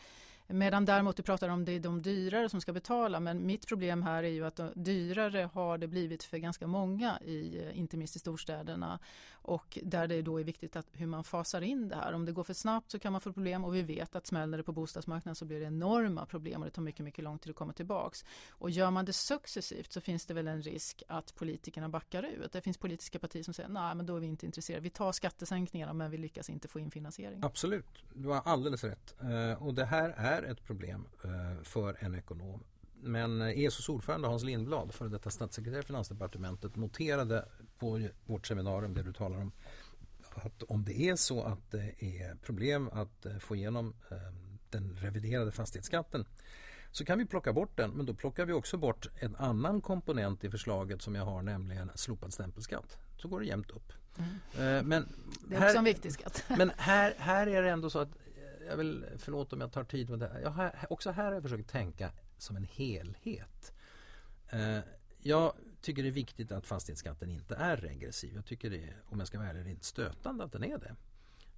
Medan 0.52 0.84
däremot 0.84 1.16
du 1.16 1.22
pratar 1.22 1.48
om 1.48 1.64
det 1.64 1.72
är 1.72 1.80
de 1.80 2.02
dyrare 2.02 2.48
som 2.48 2.60
ska 2.60 2.72
betala 2.72 3.20
men 3.20 3.46
mitt 3.46 3.66
problem 3.66 4.02
här 4.02 4.22
är 4.22 4.28
ju 4.28 4.46
att 4.46 4.60
dyrare 4.74 5.50
har 5.52 5.78
det 5.78 5.88
blivit 5.88 6.22
för 6.22 6.38
ganska 6.38 6.66
många 6.66 7.20
i, 7.20 7.58
eh, 7.58 7.78
inte 7.78 7.96
minst 7.96 8.16
i 8.16 8.18
storstäderna 8.18 8.98
och 9.42 9.78
där 9.82 10.06
det 10.06 10.22
då 10.22 10.40
är 10.40 10.44
viktigt 10.44 10.76
att 10.76 10.86
hur 10.92 11.06
man 11.06 11.24
fasar 11.24 11.60
in 11.60 11.88
det 11.88 11.96
här. 11.96 12.12
Om 12.12 12.24
det 12.24 12.32
går 12.32 12.44
för 12.44 12.54
snabbt 12.54 12.90
så 12.90 12.98
kan 12.98 13.12
man 13.12 13.20
få 13.20 13.32
problem 13.32 13.64
och 13.64 13.74
vi 13.74 13.82
vet 13.82 14.16
att 14.16 14.26
smäller 14.26 14.58
det 14.58 14.64
på 14.64 14.72
bostadsmarknaden 14.72 15.34
så 15.34 15.44
blir 15.44 15.60
det 15.60 15.66
enorma 15.66 16.26
problem 16.26 16.60
och 16.60 16.66
det 16.66 16.70
tar 16.70 16.82
mycket, 16.82 17.04
mycket 17.04 17.24
lång 17.24 17.38
tid 17.38 17.50
att 17.50 17.56
komma 17.56 17.72
tillbaks. 17.72 18.24
Och 18.50 18.70
gör 18.70 18.90
man 18.90 19.04
det 19.04 19.12
successivt 19.12 19.92
så 19.92 20.00
finns 20.00 20.26
det 20.26 20.34
väl 20.34 20.48
en 20.48 20.62
risk 20.62 21.02
att 21.08 21.34
politikerna 21.34 21.88
backar 21.88 22.22
ut. 22.22 22.52
Det 22.52 22.60
finns 22.60 22.78
politiska 22.78 23.18
partier 23.18 23.42
som 23.42 23.54
säger 23.54 23.68
nej 23.68 23.94
men 23.94 24.06
då 24.06 24.16
är 24.16 24.20
vi 24.20 24.26
inte 24.26 24.46
intresserade. 24.46 24.82
Vi 24.82 24.90
tar 24.90 25.12
skattesänkningarna 25.12 25.92
men 25.92 26.10
vi 26.10 26.18
lyckas 26.18 26.50
inte 26.50 26.68
få 26.68 26.80
in 26.80 26.90
finansiering. 26.90 27.40
Absolut, 27.44 28.04
du 28.14 28.28
har 28.28 28.40
alldeles 28.44 28.84
rätt. 28.84 29.14
Eh, 29.20 29.62
och 29.62 29.74
det 29.74 29.84
här 29.84 30.14
är 30.16 30.39
ett 30.42 30.64
problem 30.64 31.06
eh, 31.24 31.62
för 31.62 31.96
en 32.00 32.14
ekonom. 32.14 32.64
Men 33.02 33.42
ESOs 33.42 33.88
ordförande 33.88 34.28
Hans 34.28 34.42
Lindblad, 34.44 34.94
före 34.94 35.08
detta 35.08 35.30
statssekreterare 35.30 35.82
i 35.82 35.86
Finansdepartementet, 35.86 36.76
noterade 36.76 37.48
på 37.78 38.08
vårt 38.26 38.46
seminarium, 38.46 38.94
det 38.94 39.02
du 39.02 39.12
talar 39.12 39.38
om, 39.38 39.52
att 40.34 40.62
om 40.62 40.84
det 40.84 41.00
är 41.00 41.16
så 41.16 41.42
att 41.42 41.70
det 41.70 41.94
är 42.04 42.34
problem 42.34 42.88
att 42.92 43.26
eh, 43.26 43.38
få 43.38 43.56
igenom 43.56 43.94
den 44.70 44.96
reviderade 44.96 45.52
fastighetsskatten 45.52 46.24
så 46.90 47.04
kan 47.04 47.18
vi 47.18 47.26
plocka 47.26 47.52
bort 47.52 47.76
den 47.76 47.90
men 47.90 48.06
då 48.06 48.14
plockar 48.14 48.44
vi 48.44 48.52
också 48.52 48.76
bort 48.76 49.08
en 49.18 49.36
annan 49.36 49.80
komponent 49.80 50.44
i 50.44 50.50
förslaget 50.50 51.02
som 51.02 51.14
jag 51.14 51.24
har 51.24 51.42
nämligen 51.42 51.90
slopad 51.94 52.32
stämpelskatt. 52.32 52.98
Så 53.16 53.28
går 53.28 53.40
det 53.40 53.46
jämnt 53.46 53.70
upp. 53.70 53.92
Mm. 54.58 54.88
Men 54.88 55.08
det 55.48 55.56
är 55.56 55.64
också 55.64 55.78
en 55.78 55.84
viktig 55.84 56.12
skatt. 56.12 56.44
Men 56.48 56.72
här, 56.76 57.14
här 57.18 57.46
är 57.46 57.62
det 57.62 57.70
ändå 57.70 57.90
så 57.90 57.98
att 57.98 58.08
jag 58.70 58.76
vill, 58.76 59.06
förlåt 59.18 59.52
om 59.52 59.60
jag 59.60 59.72
tar 59.72 59.84
tid 59.84 60.10
med 60.10 60.18
det. 60.18 60.40
Jag 60.42 60.50
har, 60.50 60.74
också 60.90 61.10
här 61.10 61.24
har 61.24 61.32
jag 61.32 61.42
försökt 61.42 61.70
tänka 61.70 62.12
som 62.38 62.56
en 62.56 62.64
helhet. 62.64 63.72
Eh, 64.48 64.78
jag 65.18 65.52
tycker 65.80 66.02
det 66.02 66.08
är 66.08 66.12
viktigt 66.12 66.52
att 66.52 66.66
fastighetsskatten 66.66 67.30
inte 67.30 67.54
är 67.54 67.76
regressiv. 67.76 68.34
Jag 68.34 68.46
tycker 68.46 68.70
det, 68.70 68.94
om 69.08 69.18
jag 69.18 69.28
ska 69.28 69.38
vara 69.38 69.48
ärlig, 69.48 69.70
inte 69.70 69.86
stötande 69.86 70.44
att 70.44 70.52
den 70.52 70.64
är 70.64 70.78
det. 70.78 70.96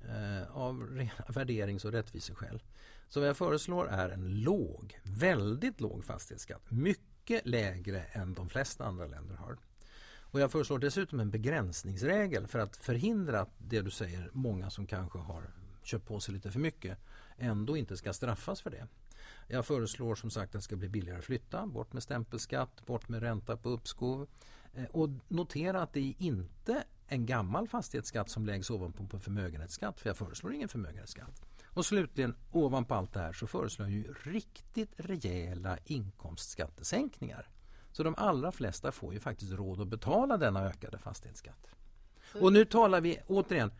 Eh, 0.09 0.57
av 0.57 1.01
värderings 1.29 1.85
och 1.85 1.93
rättviseskäl. 1.93 2.63
Så 3.09 3.21
vad 3.21 3.29
jag 3.29 3.37
föreslår 3.37 3.89
är 3.89 4.09
en 4.09 4.43
låg, 4.43 5.01
väldigt 5.03 5.81
låg 5.81 6.05
fastighetsskatt. 6.05 6.71
Mycket 6.71 7.47
lägre 7.47 8.03
än 8.03 8.35
de 8.35 8.49
flesta 8.49 8.85
andra 8.85 9.07
länder 9.07 9.35
har. 9.35 9.59
Och 10.33 10.41
jag 10.41 10.53
föreslår 10.53 10.79
dessutom 10.79 11.21
en 11.21 11.31
begränsningsregel 11.31 12.47
för 12.47 12.59
att 12.59 12.77
förhindra 12.77 13.41
att 13.41 13.55
det 13.59 13.81
du 13.81 13.91
säger, 13.91 14.31
många 14.33 14.71
som 14.71 14.87
kanske 14.87 15.19
har 15.19 15.51
köpt 15.87 16.07
på 16.07 16.21
sig 16.21 16.35
lite 16.35 16.51
för 16.51 16.61
mycket 16.61 16.99
ändå 17.43 17.77
inte 17.77 17.97
ska 17.97 18.13
straffas 18.13 18.61
för 18.61 18.71
det. 18.71 18.87
Jag 19.49 19.67
föreslår 19.67 20.15
som 20.15 20.31
sagt 20.31 20.49
att 20.49 20.53
det 20.53 20.65
ska 20.65 20.77
bli 20.77 20.89
billigare 20.89 21.19
att 21.19 21.25
flytta, 21.25 21.67
bort 21.67 21.93
med 21.93 22.03
stämpelskatt, 22.03 22.87
bort 22.87 23.09
med 23.09 23.23
ränta 23.23 23.57
på 23.57 23.69
uppskov. 23.69 24.27
Eh, 24.75 24.85
och 24.85 25.09
notera 25.29 25.83
att 25.83 25.93
det 25.93 26.01
är 26.01 26.15
inte 26.19 26.85
en 27.07 27.27
gammal 27.27 27.69
fastighetsskatt 27.69 28.31
som 28.31 28.47
läggs 28.47 28.71
ovanpå 28.71 29.07
på 29.07 29.19
förmögenhetsskatt, 29.19 30.01
för 30.01 30.09
jag 30.09 30.17
föreslår 30.17 30.55
ingen 30.55 30.69
förmögenhetsskatt. 30.69 31.43
Och 31.65 31.87
slutligen, 31.87 32.35
ovanpå 32.53 32.95
allt 32.95 33.13
det 33.13 33.21
här 33.21 33.33
så 33.33 33.47
föreslår 33.47 33.89
jag 33.89 33.97
ju 33.97 34.15
riktigt 34.25 34.93
rejäla 34.97 35.79
inkomstskattesänkningar. 35.85 37.49
Så 37.93 38.03
de 38.03 38.15
allra 38.19 38.53
flesta 38.53 38.93
får 38.93 39.15
ju 39.15 39.21
faktiskt 39.21 39.53
råd 39.53 39.81
att 39.81 39.89
betala 39.89 40.37
denna 40.37 40.61
ökade 40.61 40.99
fastighetsskatt. 40.99 41.67
Och 42.41 42.53
nu 42.53 42.65
talar 42.65 43.01
vi 43.01 43.19
återigen 43.27 43.71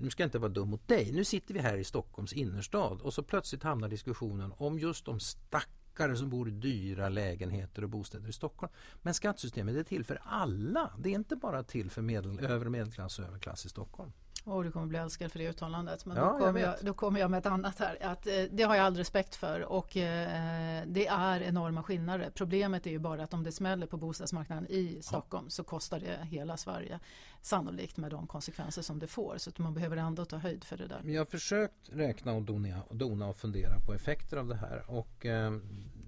nu 0.00 0.10
ska 0.10 0.22
jag 0.22 0.26
inte 0.26 0.38
vara 0.38 0.52
dum 0.52 0.68
mot 0.68 0.88
dig, 0.88 1.12
nu 1.12 1.24
sitter 1.24 1.54
vi 1.54 1.60
här 1.60 1.76
i 1.76 1.84
Stockholms 1.84 2.32
innerstad 2.32 3.00
och 3.00 3.14
så 3.14 3.22
plötsligt 3.22 3.62
hamnar 3.62 3.88
diskussionen 3.88 4.52
om 4.56 4.78
just 4.78 5.04
de 5.04 5.20
stackare 5.20 6.16
som 6.16 6.30
bor 6.30 6.48
i 6.48 6.50
dyra 6.50 7.08
lägenheter 7.08 7.82
och 7.82 7.90
bostäder 7.90 8.28
i 8.28 8.32
Stockholm. 8.32 8.72
Men 9.02 9.14
skattesystemet 9.14 9.76
är 9.76 9.82
till 9.82 10.04
för 10.04 10.20
alla, 10.24 10.92
det 10.98 11.08
är 11.08 11.14
inte 11.14 11.36
bara 11.36 11.62
till 11.62 11.90
för 11.90 12.02
medel, 12.02 12.40
övre 12.40 12.70
medelklass 12.70 13.18
och 13.18 13.24
överklass 13.24 13.66
i 13.66 13.68
Stockholm. 13.68 14.12
Och 14.44 14.64
du 14.64 14.72
kommer 14.72 14.86
bli 14.86 14.98
älskad 14.98 15.32
för 15.32 15.38
det 15.38 15.48
uttalandet. 15.48 16.06
Men 16.06 16.16
ja, 16.16 16.22
då, 16.22 16.38
kommer 16.38 16.60
jag, 16.60 16.68
jag, 16.68 16.84
då 16.84 16.94
kommer 16.94 17.20
jag 17.20 17.30
med 17.30 17.38
ett 17.38 17.46
annat 17.46 17.78
här. 17.78 17.98
Att, 18.00 18.26
eh, 18.26 18.32
det 18.50 18.62
har 18.62 18.76
jag 18.76 18.86
all 18.86 18.96
respekt 18.96 19.34
för 19.34 19.60
och 19.60 19.96
eh, 19.96 20.82
det 20.86 21.06
är 21.06 21.42
enorma 21.42 21.82
skillnader. 21.82 22.30
Problemet 22.34 22.86
är 22.86 22.90
ju 22.90 22.98
bara 22.98 23.22
att 23.22 23.34
om 23.34 23.42
det 23.42 23.52
smäller 23.52 23.86
på 23.86 23.96
bostadsmarknaden 23.96 24.66
i 24.70 24.98
Stockholm 25.02 25.44
ja. 25.46 25.50
så 25.50 25.64
kostar 25.64 26.00
det 26.00 26.18
hela 26.24 26.56
Sverige. 26.56 27.00
Sannolikt 27.42 27.96
med 27.96 28.10
de 28.10 28.26
konsekvenser 28.26 28.82
som 28.82 28.98
det 28.98 29.06
får. 29.06 29.34
Så 29.38 29.50
att 29.50 29.58
man 29.58 29.74
behöver 29.74 29.96
ändå 29.96 30.24
ta 30.24 30.36
höjd 30.36 30.64
för 30.64 30.76
det 30.76 30.86
där. 30.86 31.02
Jag 31.04 31.20
har 31.20 31.26
försökt 31.26 31.88
räkna 31.92 32.32
och 32.32 32.42
dona 32.42 32.82
och, 32.82 32.96
dona 32.96 33.26
och 33.26 33.36
fundera 33.36 33.80
på 33.80 33.94
effekter 33.94 34.36
av 34.36 34.48
det 34.48 34.56
här. 34.56 34.84
Och 34.90 35.26
eh, 35.26 35.52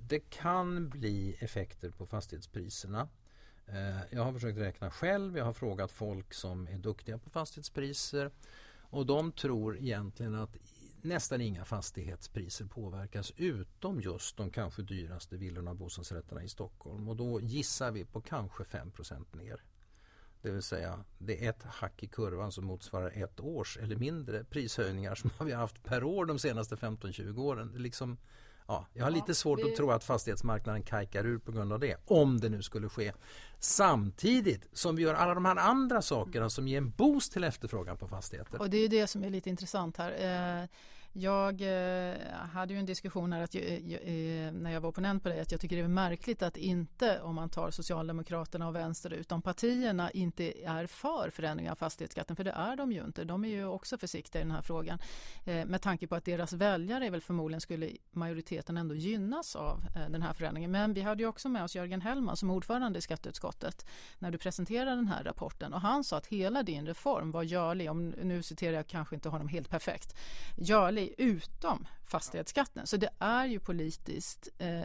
det 0.09 0.21
kan 0.21 0.89
bli 0.89 1.37
effekter 1.41 1.91
på 1.91 2.07
fastighetspriserna. 2.07 3.09
Eh, 3.67 4.01
jag 4.11 4.25
har 4.25 4.33
försökt 4.33 4.59
räkna 4.59 4.91
själv, 4.91 5.37
jag 5.37 5.45
har 5.45 5.53
frågat 5.53 5.93
folk 5.93 6.35
som 6.35 6.69
är 6.69 6.79
duktiga 6.79 7.19
på 7.19 7.31
fastighetspriser 7.31 8.31
och 8.81 9.07
de 9.07 9.33
tror 9.33 9.79
egentligen 9.79 10.35
att 10.35 10.57
nästan 11.03 11.41
inga 11.41 11.65
fastighetspriser 11.65 12.65
påverkas 12.65 13.33
utom 13.37 14.01
just 14.01 14.37
de 14.37 14.51
kanske 14.51 14.83
dyraste 14.83 15.37
villorna 15.37 15.71
och 15.71 15.77
bostadsrätterna 15.77 16.43
i 16.43 16.49
Stockholm 16.49 17.09
och 17.09 17.17
då 17.17 17.41
gissar 17.41 17.91
vi 17.91 18.05
på 18.05 18.21
kanske 18.21 18.63
5% 18.63 19.37
ner. 19.37 19.63
Det 20.43 20.51
vill 20.51 20.63
säga 20.63 21.05
det 21.19 21.45
är 21.45 21.51
ett 21.51 21.63
hack 21.63 22.03
i 22.03 22.07
kurvan 22.07 22.53
som 22.53 22.65
motsvarar 22.65 23.11
ett 23.15 23.41
års 23.41 23.77
eller 23.77 23.97
mindre 23.97 24.45
prishöjningar 24.45 25.15
som 25.15 25.31
vi 25.47 25.53
har 25.53 25.61
haft 25.61 25.83
per 25.85 26.05
år 26.05 26.27
de 26.27 26.39
senaste 26.39 26.77
15-20 26.77 27.39
åren. 27.39 27.73
Det 27.73 27.79
liksom, 27.79 28.19
Ja, 28.73 28.87
jag 28.93 29.05
har 29.05 29.11
lite 29.11 29.35
svårt 29.35 29.59
vi... 29.59 29.71
att 29.71 29.77
tro 29.77 29.91
att 29.91 30.05
fastighetsmarknaden 30.05 30.83
kajkar 30.83 31.27
ur 31.27 31.39
på 31.39 31.53
grund 31.53 31.73
av 31.73 31.81
det, 31.81 31.97
om 32.05 32.41
det 32.41 32.49
nu 32.49 32.63
skulle 32.63 32.89
ske. 32.89 33.13
Samtidigt 33.59 34.69
som 34.73 34.97
vi 34.97 35.03
gör 35.03 35.15
alla 35.15 35.35
de 35.35 35.45
här 35.45 35.57
andra 35.57 36.03
sakerna 36.03 36.51
som 36.51 36.69
ger 36.69 36.79
en 36.79 36.91
boost 36.91 37.33
till 37.33 37.45
efterfrågan 37.45 37.97
på 37.97 38.09
fastigheter. 38.09 38.61
Och 38.61 38.71
det 38.71 38.77
är 38.77 38.89
det 38.89 39.07
som 39.07 39.25
är 39.25 39.31
lite 39.31 39.51
intressant 39.51 39.97
här. 39.97 40.61
Eh, 40.63 40.69
jag 41.13 41.61
eh, 41.61 42.17
hade 42.53 42.75
ju 42.75 42.79
en 42.79 42.87
diskussion 42.87 43.33
här 43.33 43.41
att 43.43 43.55
jag, 43.55 43.65
eh, 43.65 43.95
eh 43.95 44.53
när 44.53 44.71
jag 44.71 44.81
var 44.81 44.89
opponent 44.89 45.23
på 45.23 45.29
det 45.29 45.41
att 45.41 45.53
jag 45.53 45.61
tycker 45.61 45.77
det 45.77 45.83
är 45.83 45.89
märkligt 45.89 46.43
att 46.43 46.57
inte 46.57 47.21
om 47.21 47.35
man 47.35 47.49
tar 47.49 47.71
Socialdemokraterna 47.71 48.69
och 48.69 48.77
Vänster 48.77 49.13
utan 49.13 49.43
partierna 49.43 50.11
inte 50.11 50.65
är 50.67 50.87
för 50.87 51.31
förändringar 51.31 51.73
av 51.73 51.77
fastighetsskatten 51.77 52.37
för 52.37 52.45
det 52.45 52.51
är 52.51 52.77
de 52.77 52.93
ju 52.93 53.05
inte. 53.05 53.25
De 53.25 53.45
är 53.45 53.49
ju 53.49 53.67
också 53.67 53.99
försiktiga 53.99 54.43
i 54.43 54.45
den 54.45 54.55
här 54.55 54.63
frågan 54.63 54.99
eh, 55.45 55.65
med 55.65 55.83
tanke 55.83 56.07
på 56.07 56.15
att 56.15 56.25
deras 56.25 56.53
väljare 56.53 57.07
är 57.07 57.11
väl 57.11 57.21
förmodligen 57.21 57.61
skulle 57.61 57.91
majoriteten 58.11 58.77
ändå 58.77 58.95
gynnas 58.95 59.57
av 59.57 59.85
eh, 59.97 60.11
den 60.11 60.23
här 60.23 60.33
förändringen. 60.33 60.71
Men 60.71 60.95
vi 60.95 61.01
hade 61.01 61.23
ju 61.23 61.29
också 61.29 61.49
med 61.49 61.65
oss 61.65 61.75
Jörgen 61.75 62.01
Hellman 62.01 62.37
som 62.37 62.51
ordförande 62.51 62.99
i 62.99 63.03
skatteutskottet 63.03 63.87
när 64.19 64.31
du 64.31 64.39
presenterade 64.39 64.97
den 64.97 65.07
här 65.07 65.25
rapporten 65.25 65.75
och 65.75 65.81
han 65.81 66.05
sa 66.05 66.17
att 66.17 66.27
hela 66.27 66.63
din 66.63 66.87
reform 66.87 67.31
var 67.31 67.43
görlig, 67.43 67.91
om 67.91 68.09
nu 68.09 68.43
citerar 68.43 68.77
jag 68.77 68.87
kanske 68.87 69.15
inte 69.15 69.29
honom 69.29 69.49
helt 69.49 69.71
perfekt, 69.71 70.17
görlig 70.57 71.02
sig 71.03 71.15
utom 71.19 71.87
fastighetsskatten. 72.05 72.87
Så 72.87 72.97
det 72.97 73.11
är 73.19 73.47
ju 73.47 73.61
politiskt 73.61 74.49
eh, 74.59 74.83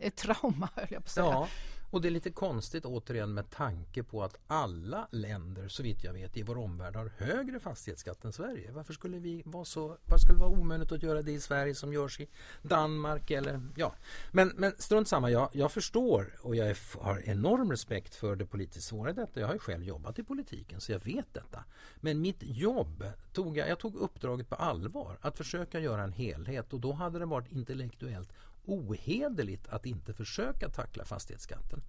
ett 0.00 0.16
trauma 0.16 0.68
höll 0.74 0.86
jag 0.90 1.02
på 1.02 1.06
att 1.06 1.10
säga. 1.10 1.26
Ja, 1.26 1.48
och 1.90 2.00
det 2.00 2.08
är 2.08 2.10
lite 2.10 2.30
konstigt 2.30 2.84
återigen 2.84 3.34
med 3.34 3.50
tanke 3.50 4.02
på 4.02 4.22
att 4.22 4.36
alla 4.46 5.08
länder 5.10 5.68
så 5.68 5.82
vitt 5.82 6.04
jag 6.04 6.12
vet 6.12 6.36
i 6.36 6.42
vår 6.42 6.58
omvärld 6.58 6.96
har 6.96 7.10
högre 7.16 7.60
fastighetsskatt 7.60 8.24
än 8.24 8.32
Sverige. 8.32 8.70
Varför 8.72 8.92
skulle 8.92 9.18
vi 9.18 9.42
vara 9.44 9.64
så, 9.64 9.88
varför 9.88 10.18
skulle 10.18 10.38
det 10.38 10.44
vara 10.44 10.60
omöjligt 10.60 10.92
att 10.92 11.02
göra 11.02 11.22
det 11.22 11.32
i 11.32 11.40
Sverige 11.40 11.74
som 11.74 11.92
görs 11.92 12.20
i 12.20 12.28
Danmark 12.62 13.30
eller 13.30 13.60
ja. 13.76 13.94
Men, 14.32 14.52
men 14.56 14.72
strunt 14.78 15.08
samma, 15.08 15.30
jag, 15.30 15.50
jag 15.52 15.72
förstår 15.72 16.34
och 16.42 16.56
jag 16.56 16.70
är, 16.70 17.02
har 17.02 17.22
enorm 17.24 17.70
respekt 17.70 18.14
för 18.14 18.36
det 18.36 18.46
politiskt 18.46 18.86
svåra 18.86 19.10
i 19.10 19.12
detta. 19.12 19.40
Jag 19.40 19.46
har 19.46 19.54
ju 19.54 19.60
själv 19.60 19.84
jobbat 19.84 20.18
i 20.18 20.22
politiken 20.22 20.80
så 20.80 20.92
jag 20.92 21.04
vet 21.04 21.34
detta. 21.34 21.64
Men 21.96 22.20
mitt 22.20 22.42
jobb 22.42 23.04
tog 23.32 23.56
jag, 23.56 23.68
jag 23.68 23.78
tog 23.78 23.96
uppdraget 23.96 24.48
på 24.48 24.54
allvar 24.54 25.18
att 25.20 25.36
försöka 25.36 25.80
göra 25.80 26.02
en 26.02 26.12
helhet 26.12 26.72
och 26.72 26.80
då 26.80 26.92
hade 26.92 27.18
det 27.18 27.26
varit 27.26 27.52
intellektuellt 27.52 28.32
ohederligt 28.70 29.68
att 29.68 29.86
inte 29.86 30.14
försöka 30.14 30.68
tackla 30.68 31.04
fastighetsskatten. 31.04 31.82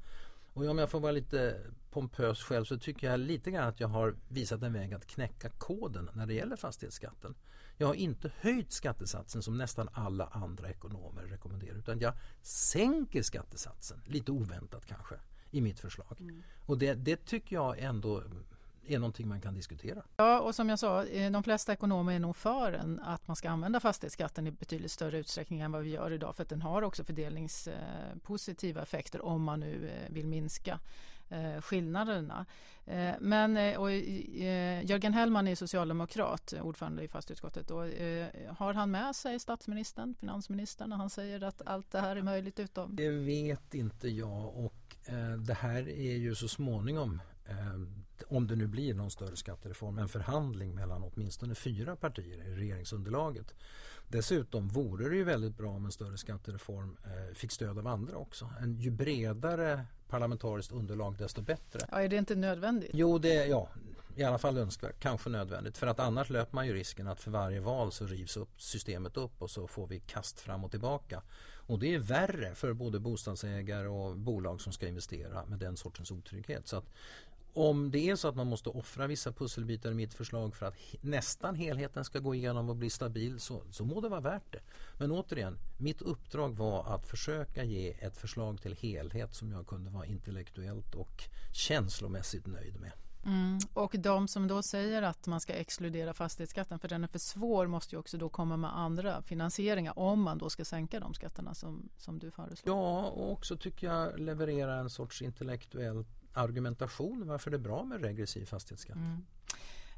Och 0.54 0.66
om 0.66 0.78
jag 0.78 0.90
får 0.90 1.00
vara 1.00 1.12
lite 1.12 1.62
pompös 1.92 2.44
själv 2.44 2.66
så 2.66 2.78
tycker 2.78 3.12
jag 3.12 3.20
lite 3.20 3.52
grann 3.52 3.68
att 3.68 3.80
jag 3.80 3.88
har 3.88 4.16
visat 4.28 4.64
en 4.64 4.74
väg 4.74 4.94
att 4.94 5.08
knäcka 5.08 5.50
koden 5.50 6.10
när 6.14 6.26
det 6.26 6.34
gäller 6.34 6.56
fastighetsskatten. 6.56 7.36
Jag 7.78 7.88
har 7.88 7.94
inte 7.94 8.32
höjt 8.40 8.72
skattesatsen 8.72 9.42
som 9.42 9.58
nästan 9.58 9.90
alla 9.94 10.26
andra 10.26 10.70
ekonomer 10.70 11.22
rekommenderar 11.22 11.78
utan 11.78 12.00
jag 12.00 12.14
sänker 12.42 13.22
skattesatsen, 13.22 14.02
lite 14.06 14.32
oväntat 14.32 14.86
kanske, 14.86 15.16
i 15.52 15.62
mitt 15.62 15.80
förslag. 15.80 16.18
Mm. 16.20 16.44
Och 16.66 16.78
det, 16.78 16.94
det 16.94 17.26
tycker 17.26 17.56
jag 17.56 17.80
ändå 17.80 18.24
är 18.88 19.00
någonting 19.00 19.28
man 19.28 19.42
kan 19.42 19.54
diskutera. 19.54 20.04
Ja, 20.18 20.40
och 20.40 20.56
som 20.56 20.70
jag 20.70 20.80
sa, 20.80 21.06
eh, 21.06 21.32
de 21.32 21.44
flesta 21.44 21.74
ekonomer 21.74 22.14
är 22.14 22.20
nog 22.20 22.36
för 22.36 22.74
en, 22.74 23.00
att 23.00 23.28
man 23.28 23.36
ska 23.36 23.50
använda 23.50 23.80
fastighetsskatten 23.80 24.48
i 24.48 24.52
betydligt 24.52 24.92
större 24.92 25.18
utsträckning 25.18 25.60
än 25.62 25.72
vad 25.72 25.84
vi 25.84 25.90
gör 25.90 26.12
idag 26.12 26.36
för 26.36 26.44
att 26.44 26.50
den 26.50 26.62
har 26.62 26.82
också 26.82 27.04
fördelningspositiva 27.04 28.82
effekter 28.82 29.26
om 29.26 29.44
man 29.44 29.60
nu 29.60 29.90
eh, 29.90 30.14
vill 30.14 30.28
minska 30.28 30.80
eh, 31.30 31.62
skillnaderna. 31.62 32.46
Eh, 32.86 33.14
men 33.20 33.58
eh, 33.58 33.64
eh, 33.64 34.86
Jörgen 34.86 35.14
Hellman 35.14 35.48
är 35.48 35.56
socialdemokrat, 35.56 36.54
ordförande 36.62 37.04
i 37.04 37.08
fastighetsutskottet. 37.08 37.72
Och, 37.72 37.88
eh, 37.88 38.28
har 38.58 38.74
han 38.74 38.92
med 38.92 39.16
sig 39.16 39.40
statsministern, 39.40 40.16
finansministern 40.20 40.90
när 40.90 40.98
han 40.98 41.10
säger 41.10 41.44
att 41.44 41.62
allt 41.66 41.92
det 41.92 42.00
här 42.00 42.16
är 42.16 42.22
möjligt 42.22 42.60
utom? 42.60 42.96
Det 42.96 43.10
vet 43.10 43.74
inte 43.74 44.10
jag 44.10 44.56
och 44.56 44.96
eh, 45.06 45.32
det 45.38 45.54
här 45.54 45.90
är 45.90 46.18
ju 46.18 46.36
så 46.36 46.48
småningom 46.48 47.22
om 48.32 48.48
det 48.48 48.56
nu 48.56 48.68
blir 48.68 48.94
någon 48.94 49.12
större 49.12 49.36
skattereform, 49.36 49.98
en 49.98 50.10
förhandling 50.10 50.76
mellan 50.76 51.04
åtminstone 51.04 51.56
fyra 51.56 51.96
partier 51.96 52.48
i 52.48 52.56
regeringsunderlaget. 52.56 53.54
Dessutom 54.08 54.68
vore 54.68 55.10
det 55.10 55.16
ju 55.16 55.24
väldigt 55.24 55.58
bra 55.58 55.70
om 55.70 55.86
en 55.86 55.92
större 55.92 56.18
skattereform 56.18 56.98
eh, 57.04 57.36
fick 57.36 57.52
stöd 57.52 57.80
av 57.80 57.88
andra 57.88 58.18
också. 58.18 58.50
En, 58.62 58.80
ju 58.80 58.92
bredare 58.92 59.86
parlamentariskt 60.10 60.72
underlag 60.72 61.18
desto 61.18 61.42
bättre. 61.42 61.80
Ja, 61.92 62.02
är 62.02 62.10
det 62.10 62.16
inte 62.16 62.36
nödvändigt? 62.36 62.92
Jo, 62.94 63.18
det 63.18 63.36
är 63.36 63.46
ja, 63.46 63.70
i 64.16 64.24
alla 64.24 64.38
fall 64.38 64.58
önskvärt, 64.58 65.00
kanske 65.00 65.30
nödvändigt. 65.30 65.78
För 65.78 65.88
att 65.88 66.00
annars 66.00 66.30
löper 66.30 66.56
man 66.56 66.68
ju 66.68 66.74
risken 66.74 67.08
att 67.08 67.22
för 67.22 67.32
varje 67.32 67.60
val 67.60 67.92
så 67.92 68.06
rivs 68.06 68.38
upp 68.38 68.62
systemet 68.62 69.18
upp 69.18 69.42
och 69.42 69.52
så 69.52 69.68
får 69.68 69.88
vi 69.88 70.00
kast 70.00 70.40
fram 70.40 70.64
och 70.64 70.72
tillbaka. 70.72 71.22
Och 71.68 71.80
det 71.80 71.96
är 71.96 72.00
värre 72.00 72.56
för 72.56 72.74
både 72.74 73.00
bostadsägare 73.00 73.88
och 73.88 74.18
bolag 74.18 74.62
som 74.62 74.74
ska 74.74 74.88
investera 74.88 75.46
med 75.46 75.60
den 75.60 75.78
sortens 75.78 76.12
otrygghet. 76.12 76.68
Så 76.68 76.78
att 76.78 76.86
om 77.54 77.92
det 77.92 78.10
är 78.10 78.16
så 78.16 78.28
att 78.28 78.36
man 78.36 78.48
måste 78.48 78.70
offra 78.70 79.08
vissa 79.08 79.32
pusselbitar 79.32 79.92
i 79.92 79.94
mitt 79.94 80.14
förslag 80.14 80.56
för 80.56 80.66
att 80.66 80.76
nästan 81.02 81.56
helheten 81.56 82.06
ska 82.06 82.20
gå 82.20 82.36
igenom 82.36 82.70
och 82.70 82.76
bli 82.76 82.90
stabil 82.90 83.40
så, 83.40 83.62
så 83.72 83.86
må 83.86 84.02
det 84.02 84.10
vara 84.10 84.22
värt 84.22 84.52
det. 84.52 84.60
Men 84.98 85.12
återigen, 85.12 85.58
mitt 85.78 86.02
uppdrag 86.02 86.58
var 86.58 86.96
att 86.96 87.06
försöka 87.06 87.64
ge 87.64 87.92
ett 88.00 88.18
förslag 88.18 88.62
till 88.62 88.76
helhet 88.76 89.36
som 89.36 89.52
jag 89.52 89.68
kunde 89.68 89.90
vara 89.90 90.06
intellektuellt 90.06 90.96
och 90.96 91.24
känslomässigt 91.54 92.48
nöjd 92.48 92.80
med. 92.80 92.92
Mm. 93.26 93.60
Och 93.74 93.96
de 94.00 94.28
som 94.28 94.48
då 94.48 94.64
säger 94.64 95.02
att 95.02 95.28
man 95.28 95.42
ska 95.42 95.54
exkludera 95.54 96.14
fastighetsskatten 96.14 96.80
för 96.80 96.88
den 96.88 97.04
är 97.04 97.08
för 97.08 97.20
svår 97.20 97.68
måste 97.68 97.96
ju 97.96 98.00
också 98.00 98.18
då 98.18 98.30
komma 98.30 98.58
med 98.58 98.78
andra 98.78 99.22
finansieringar 99.22 100.00
om 100.00 100.22
man 100.22 100.38
då 100.38 100.50
ska 100.50 100.66
sänka 100.66 101.00
de 101.00 101.14
skatterna 101.14 101.54
som, 101.54 101.90
som 101.98 102.20
du 102.20 102.32
föreslår. 102.32 102.76
Ja, 102.76 103.06
och 103.06 103.32
också 103.32 103.58
tycker 103.58 103.88
jag 103.88 104.20
leverera 104.20 104.76
en 104.76 104.90
sorts 104.90 105.22
intellektuellt 105.22 106.21
argumentation 106.34 107.28
varför 107.28 107.52
det 107.52 107.58
är 107.58 107.60
bra 107.60 107.84
med 107.84 108.04
regressiv 108.04 108.46
fastighetsskatt. 108.46 108.96
Mm. 108.96 109.26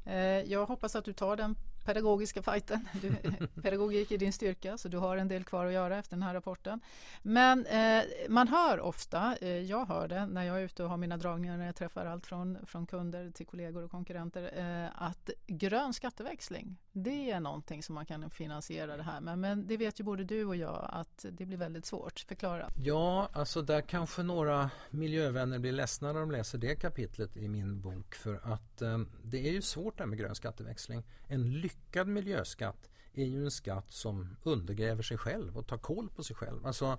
Eh, 0.04 0.52
jag 0.52 0.66
hoppas 0.66 0.96
att 0.96 1.04
du 1.04 1.12
tar 1.12 1.36
den 1.36 1.56
pedagogiska 1.84 2.42
fighten. 2.42 2.88
Du, 3.02 3.16
pedagogik 3.62 4.10
är 4.10 4.18
din 4.18 4.32
styrka 4.32 4.78
så 4.78 4.88
du 4.88 4.98
har 4.98 5.16
en 5.16 5.28
del 5.28 5.44
kvar 5.44 5.66
att 5.66 5.72
göra 5.72 5.98
efter 5.98 6.16
den 6.16 6.22
här 6.22 6.34
rapporten. 6.34 6.80
Men 7.22 7.66
eh, 7.66 8.04
man 8.28 8.48
hör 8.48 8.80
ofta, 8.80 9.36
eh, 9.40 9.48
jag 9.48 9.86
hör 9.86 10.08
det 10.08 10.26
när 10.26 10.44
jag 10.44 10.60
är 10.60 10.64
ute 10.64 10.84
och 10.84 10.90
har 10.90 10.96
mina 10.96 11.16
dragningar 11.16 11.56
när 11.56 11.66
jag 11.66 11.76
träffar 11.76 12.06
allt 12.06 12.26
från, 12.26 12.66
från 12.66 12.86
kunder 12.86 13.30
till 13.30 13.46
kollegor 13.46 13.84
och 13.84 13.90
konkurrenter 13.90 14.50
eh, 14.56 15.02
att 15.02 15.30
grön 15.46 15.94
skatteväxling 15.94 16.76
det 16.96 17.30
är 17.30 17.40
någonting 17.40 17.82
som 17.82 17.94
man 17.94 18.06
kan 18.06 18.30
finansiera 18.30 18.96
det 18.96 19.02
här 19.02 19.20
med. 19.20 19.38
Men 19.38 19.66
det 19.66 19.76
vet 19.76 20.00
ju 20.00 20.04
både 20.04 20.24
du 20.24 20.44
och 20.44 20.56
jag 20.56 20.88
att 20.92 21.26
det 21.30 21.46
blir 21.46 21.56
väldigt 21.56 21.86
svårt. 21.86 22.24
Förklara. 22.28 22.70
Ja, 22.82 23.28
alltså 23.32 23.62
där 23.62 23.80
kanske 23.80 24.22
några 24.22 24.70
miljövänner 24.90 25.58
blir 25.58 25.72
ledsna 25.72 26.12
när 26.12 26.20
de 26.20 26.30
läser 26.30 26.58
det 26.58 26.76
kapitlet 26.76 27.36
i 27.36 27.48
min 27.48 27.80
bok 27.80 28.14
för 28.14 28.40
att 28.52 28.82
eh, 28.82 28.98
det 29.22 29.48
är 29.48 29.52
ju 29.52 29.62
svårt 29.62 29.96
det 29.96 30.02
här 30.02 30.08
med 30.08 30.18
grön 30.18 30.34
skatteväxling. 30.34 31.02
En 31.28 31.60
lyckad 31.74 32.08
miljöskatt 32.08 32.90
är 33.12 33.24
ju 33.24 33.44
en 33.44 33.50
skatt 33.50 33.90
som 33.90 34.36
undergräver 34.42 35.02
sig 35.02 35.18
själv 35.18 35.56
och 35.56 35.66
tar 35.66 35.78
koll 35.78 36.10
på 36.10 36.22
sig 36.24 36.36
själv. 36.36 36.66
Alltså, 36.66 36.98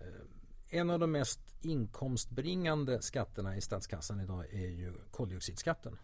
eh, 0.00 0.78
en 0.78 0.90
av 0.90 0.98
de 0.98 1.12
mest 1.12 1.40
inkomstbringande 1.62 3.02
skatterna 3.02 3.56
i 3.56 3.60
statskassan 3.60 4.20
idag 4.20 4.54
är 4.54 4.68
ju 4.68 4.94
koldioxidskatten. 5.10 5.98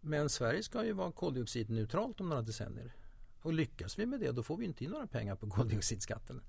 Men 0.00 0.28
Sverige 0.28 0.62
ska 0.62 0.84
ju 0.84 0.92
vara 0.92 1.12
koldioxidneutralt 1.12 2.20
om 2.20 2.28
några 2.28 2.42
decennier. 2.42 2.94
Och 3.42 3.52
lyckas 3.52 3.98
vi 3.98 4.06
med 4.06 4.20
det 4.20 4.32
då 4.32 4.42
får 4.42 4.56
vi 4.56 4.64
inte 4.64 4.84
in 4.84 4.90
några 4.90 5.06
pengar 5.06 5.36
på 5.36 5.46
koldioxidskatten. 5.50 6.42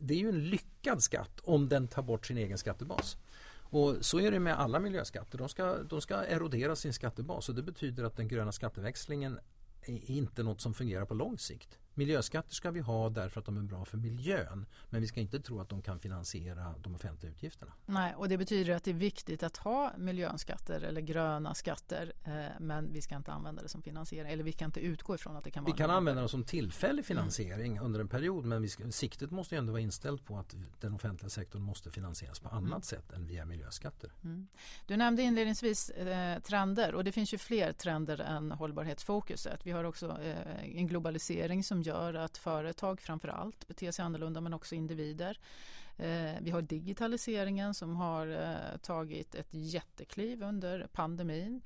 Det 0.00 0.14
är 0.14 0.18
ju 0.18 0.28
en 0.28 0.44
lyckad 0.44 1.02
skatt 1.02 1.40
om 1.42 1.68
den 1.68 1.88
tar 1.88 2.02
bort 2.02 2.26
sin 2.26 2.38
egen 2.38 2.58
skattebas. 2.58 3.16
Och 3.72 3.96
så 4.00 4.20
är 4.20 4.30
det 4.30 4.40
med 4.40 4.60
alla 4.60 4.78
miljöskatter. 4.78 5.38
De 5.38 5.48
ska, 5.48 5.82
de 5.82 6.00
ska 6.00 6.14
erodera 6.14 6.76
sin 6.76 6.92
skattebas 6.92 7.48
och 7.48 7.54
det 7.54 7.62
betyder 7.62 8.04
att 8.04 8.16
den 8.16 8.28
gröna 8.28 8.52
skatteväxlingen 8.52 9.38
inte 9.88 10.42
något 10.42 10.60
som 10.60 10.74
fungerar 10.74 11.04
på 11.04 11.14
lång 11.14 11.38
sikt. 11.38 11.78
Miljöskatter 11.94 12.54
ska 12.54 12.70
vi 12.70 12.80
ha 12.80 13.08
därför 13.08 13.40
att 13.40 13.46
de 13.46 13.56
är 13.56 13.62
bra 13.62 13.84
för 13.84 13.98
miljön 13.98 14.66
men 14.90 15.00
vi 15.00 15.06
ska 15.06 15.20
inte 15.20 15.40
tro 15.40 15.60
att 15.60 15.68
de 15.68 15.82
kan 15.82 15.98
finansiera 15.98 16.74
de 16.82 16.94
offentliga 16.94 17.32
utgifterna. 17.32 17.72
Nej, 17.86 18.14
och 18.14 18.28
det 18.28 18.38
betyder 18.38 18.74
att 18.74 18.84
det 18.84 18.90
är 18.90 18.94
viktigt 18.94 19.42
att 19.42 19.56
ha 19.56 19.92
miljöskatter 19.98 20.80
eller 20.80 21.00
gröna 21.00 21.54
skatter 21.54 22.12
eh, 22.24 22.32
men 22.60 22.92
vi 22.92 23.02
ska 23.02 23.16
inte 23.16 23.32
använda 23.32 23.62
det 23.62 23.68
som 23.68 23.82
finansiering 23.82 24.32
eller 24.32 24.44
vi 24.44 24.52
kan 24.52 24.66
inte 24.66 24.80
utgå 24.80 25.14
ifrån 25.14 25.36
att 25.36 25.44
det 25.44 25.50
kan 25.50 25.64
vara 25.64 25.72
Vi 25.72 25.78
kan 25.78 25.90
använda 25.90 26.20
dem 26.20 26.28
som 26.28 26.44
tillfällig 26.44 27.04
finansiering 27.04 27.72
mm. 27.72 27.84
under 27.84 28.00
en 28.00 28.08
period 28.08 28.44
men 28.44 28.68
ska, 28.68 28.90
siktet 28.90 29.30
måste 29.30 29.54
ju 29.54 29.58
ändå 29.58 29.72
vara 29.72 29.82
inställt 29.82 30.24
på 30.24 30.38
att 30.38 30.56
den 30.80 30.94
offentliga 30.94 31.30
sektorn 31.30 31.62
måste 31.62 31.90
finansieras 31.90 32.40
på 32.40 32.48
annat 32.48 32.66
mm. 32.66 32.82
sätt 32.82 33.12
än 33.12 33.26
via 33.26 33.44
miljöskatter. 33.44 34.12
Mm. 34.24 34.46
Du 34.86 34.96
nämnde 34.96 35.22
inledningsvis 35.22 35.90
eh, 35.90 36.40
trender 36.40 36.94
och 36.94 37.04
det 37.04 37.12
finns 37.12 37.34
ju 37.34 37.38
fler 37.38 37.72
trender 37.72 38.20
än 38.20 38.52
hållbarhetsfokuset. 38.52 39.66
Vi 39.66 39.70
har 39.70 39.84
också 39.84 40.18
eh, 40.22 40.78
en 40.78 40.86
globalisering 40.86 41.64
som 41.64 41.81
gör 41.82 42.14
att 42.14 42.38
företag 42.38 43.00
framför 43.00 43.28
allt 43.28 43.68
beter 43.68 43.92
sig 43.92 44.04
annorlunda 44.04 44.40
men 44.40 44.54
också 44.54 44.74
individer. 44.74 45.38
Eh, 45.96 46.34
vi 46.40 46.50
har 46.50 46.62
digitaliseringen 46.62 47.74
som 47.74 47.96
har 47.96 48.26
eh, 48.26 48.78
tagit 48.78 49.34
ett 49.34 49.48
jättekliv 49.50 50.42
under 50.42 50.86
pandemin. 50.92 51.60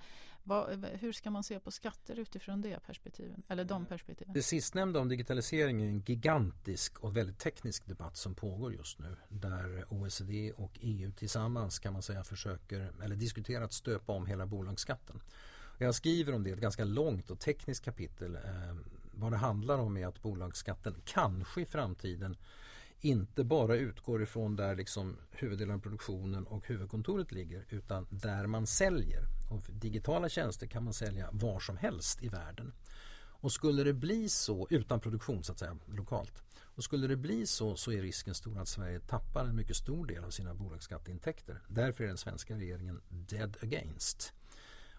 hur 0.93 1.13
ska 1.13 1.31
man 1.31 1.45
se 1.45 1.61
på 1.61 1.71
skatter 1.71 2.19
utifrån 2.19 2.63
det 2.63 2.81
perspektivet? 2.87 3.39
Eller 3.49 3.65
de 3.65 3.83
eh, 3.83 3.89
perspektiven? 3.89 4.35
Det 4.35 4.43
sistnämnda 4.43 5.01
om 5.01 5.09
digitalisering 5.09 5.83
är 5.83 5.87
en 5.87 6.03
gigantisk 6.07 6.99
och 6.99 7.17
väldigt 7.17 7.39
teknisk 7.39 7.87
debatt 7.87 8.17
som 8.17 8.35
pågår 8.35 8.75
just 8.75 8.99
nu. 8.99 9.17
Där 9.29 9.85
OECD 9.89 10.53
och 10.53 10.73
EU 10.81 11.13
tillsammans 11.13 11.79
kan 11.79 11.93
man 11.93 12.03
säga 12.03 12.25
försöker 12.25 12.93
eller 13.03 13.17
diskuterar 13.17 13.65
att 13.65 13.73
stöpa 13.73 14.13
om 14.13 14.27
hela 14.27 14.47
bolagsskatten. 14.47 15.21
Jag 15.79 15.95
skriver 15.95 16.33
om 16.33 16.43
det, 16.43 16.51
ett 16.51 16.59
ganska 16.59 16.85
långt 16.85 17.31
och 17.31 17.41
tekniskt 17.41 17.85
kapitel 17.85 18.39
vad 19.17 19.33
det 19.33 19.37
handlar 19.37 19.79
om 19.79 19.97
är 19.97 20.07
att 20.07 20.23
bolagsskatten 20.23 20.95
kanske 21.05 21.61
i 21.61 21.67
framtiden 21.67 22.37
inte 23.01 23.45
bara 23.45 23.77
utgår 23.77 24.23
ifrån 24.23 24.57
där 24.57 24.77
liksom 24.77 25.17
huvuddelen 25.33 25.75
av 25.75 25.81
produktionen 25.81 26.47
och 26.47 26.67
huvudkontoret 26.67 27.33
ligger 27.33 27.65
utan 27.69 28.07
där 28.11 28.47
man 28.47 28.67
säljer. 28.67 29.23
Och 29.51 29.63
digitala 29.69 30.29
tjänster 30.29 30.67
kan 30.67 30.85
man 30.85 30.95
sälja 30.95 31.29
var 31.33 31.61
som 31.61 31.77
helst 31.77 32.23
i 32.23 32.29
världen. 32.29 32.73
Och 33.41 33.53
skulle 33.53 33.85
det 33.85 33.93
bli 33.93 34.29
så, 34.29 34.67
utan 34.71 35.01
produktion 35.01 35.45
så 35.45 35.53
att 35.53 35.59
säga, 35.59 35.77
lokalt. 35.87 36.43
Och 36.77 36.85
skulle 36.85 37.07
det 37.07 37.17
bli 37.17 37.47
så 37.47 37.77
så 37.77 37.93
är 37.93 38.03
risken 38.03 38.35
stor 38.35 38.59
att 38.59 38.69
Sverige 38.69 39.01
tappar 39.01 39.45
en 39.45 39.57
mycket 39.57 39.77
stor 39.77 40.07
del 40.07 40.25
av 40.25 40.31
sina 40.31 40.55
bolagsskatteintäkter. 40.55 41.63
Därför 41.69 42.05
är 42.05 42.09
den 42.09 42.19
svenska 42.19 42.57
regeringen 42.57 43.01
dead 43.09 43.57
against. 43.63 44.33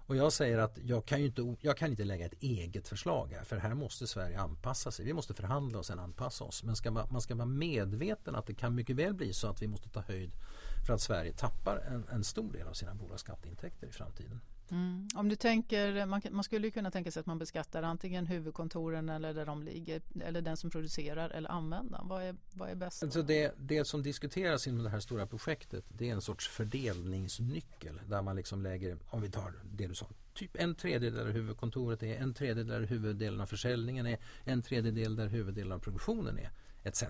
Och 0.08 0.16
jag 0.16 0.34
säger 0.34 0.58
att 0.58 0.78
jag 0.86 1.06
kan, 1.06 1.20
inte, 1.20 1.56
jag 1.62 1.78
kan 1.78 1.90
inte 1.90 2.04
lägga 2.04 2.26
ett 2.26 2.44
eget 2.44 2.88
förslag 2.88 3.34
här 3.34 3.44
för 3.44 3.58
här 3.58 3.74
måste 3.74 4.08
Sverige 4.08 4.40
anpassa 4.40 4.92
sig. 4.92 5.06
Vi 5.06 5.14
måste 5.14 5.34
förhandla 5.34 5.80
och 5.80 5.86
sen 5.86 6.00
anpassa 6.00 6.44
oss. 6.44 6.64
Men 6.64 6.76
ska 6.76 6.92
man, 6.92 7.08
man 7.12 7.22
ska 7.22 7.36
vara 7.36 7.46
medveten 7.46 8.36
att 8.36 8.46
det 8.46 8.54
kan 8.54 8.76
mycket 8.76 8.96
väl 8.96 9.14
bli 9.14 9.34
så 9.34 9.48
att 9.48 9.62
vi 9.62 9.68
måste 9.68 9.90
ta 9.90 10.02
höjd 10.02 10.32
för 10.86 10.94
att 10.94 11.02
Sverige 11.02 11.34
tappar 11.34 11.78
en, 11.78 12.06
en 12.12 12.24
stor 12.24 12.54
del 12.54 12.68
av 12.68 12.74
sina 12.74 12.94
bolagsskatteintäkter 12.94 13.88
i 13.88 13.92
framtiden. 13.92 14.42
Mm. 14.72 15.08
Om 15.16 15.30
du 15.30 15.36
tänker, 15.36 16.06
man, 16.06 16.22
man, 16.32 16.44
skulle 16.44 16.72
kunna 16.72 16.92
tänka 16.92 17.12
sig 17.12 17.20
att 17.20 17.26
man 17.26 17.40
beskattar 17.40 17.84
antingen 17.84 18.28
huvudkontoren 18.28 19.10
eller 19.10 19.34
där 19.34 19.46
de 19.46 19.64
ligger 19.64 20.02
eller 20.22 20.42
den 20.42 20.58
som 20.58 20.70
producerar 20.70 21.30
eller 21.30 21.52
användaren. 21.52 22.08
Vad 22.08 22.24
är, 22.24 22.36
vad 22.54 22.70
är 22.70 22.76
bäst? 22.76 23.04
Alltså 23.04 23.22
det, 23.22 23.54
det 23.58 23.86
som 23.86 24.04
diskuteras 24.04 24.68
inom 24.68 24.84
det 24.84 24.90
här 24.90 25.00
stora 25.00 25.28
projektet 25.28 25.86
det 25.88 26.10
är 26.10 26.14
en 26.14 26.22
sorts 26.22 26.48
fördelningsnyckel 26.48 28.00
där 28.08 28.22
man 28.22 28.36
liksom 28.36 28.62
lägger, 28.62 28.98
om 29.08 29.22
vi 29.22 29.30
tar 29.30 29.54
det 29.64 29.88
du 29.88 29.96
sa, 29.96 30.08
typ 30.34 30.56
en 30.56 30.76
tredjedel 30.76 31.26
där 31.26 31.34
huvudkontoret 31.34 32.04
är, 32.04 32.16
en 32.16 32.34
tredjedel 32.34 32.68
där 32.68 32.88
huvuddelen 32.88 33.42
av 33.42 33.46
försäljningen 33.46 34.08
är, 34.08 34.18
en 34.44 34.62
tredjedel 34.62 35.16
där 35.16 35.28
huvuddelen 35.28 35.72
av 35.72 35.80
produktionen 35.80 36.38
är, 36.38 36.50
etc. 36.84 37.04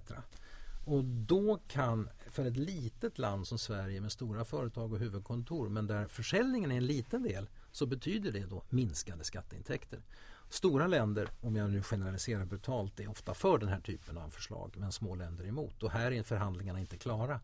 Och 0.88 1.04
då 1.04 1.60
kan, 1.68 2.10
för 2.32 2.46
ett 2.46 2.58
litet 2.58 3.18
land 3.18 3.48
som 3.48 3.58
Sverige 3.58 4.02
med 4.02 4.12
stora 4.12 4.46
företag 4.46 4.94
och 4.94 5.00
huvudkontor 5.00 5.70
men 5.70 5.88
där 5.88 6.08
försäljningen 6.08 6.72
är 6.72 6.78
en 6.78 6.86
liten 6.86 7.24
del 7.24 7.50
så 7.72 7.86
betyder 7.86 8.32
det 8.32 8.46
då 8.46 8.64
minskade 8.70 9.24
skatteintäkter. 9.24 10.02
Stora 10.50 10.88
länder, 10.88 11.30
om 11.42 11.56
jag 11.56 11.70
nu 11.70 11.84
generaliserar 11.84 12.46
brutalt, 12.46 13.00
är 13.00 13.10
ofta 13.10 13.34
för 13.34 13.58
den 13.58 13.70
här 13.70 13.80
typen 13.80 14.18
av 14.18 14.30
förslag 14.30 14.74
men 14.78 14.92
små 14.92 15.16
länder 15.16 15.44
är 15.44 15.48
emot 15.48 15.84
och 15.84 15.92
här 15.92 16.12
är 16.12 16.24
förhandlingarna 16.24 16.80
inte 16.80 16.98
klara. 16.98 17.40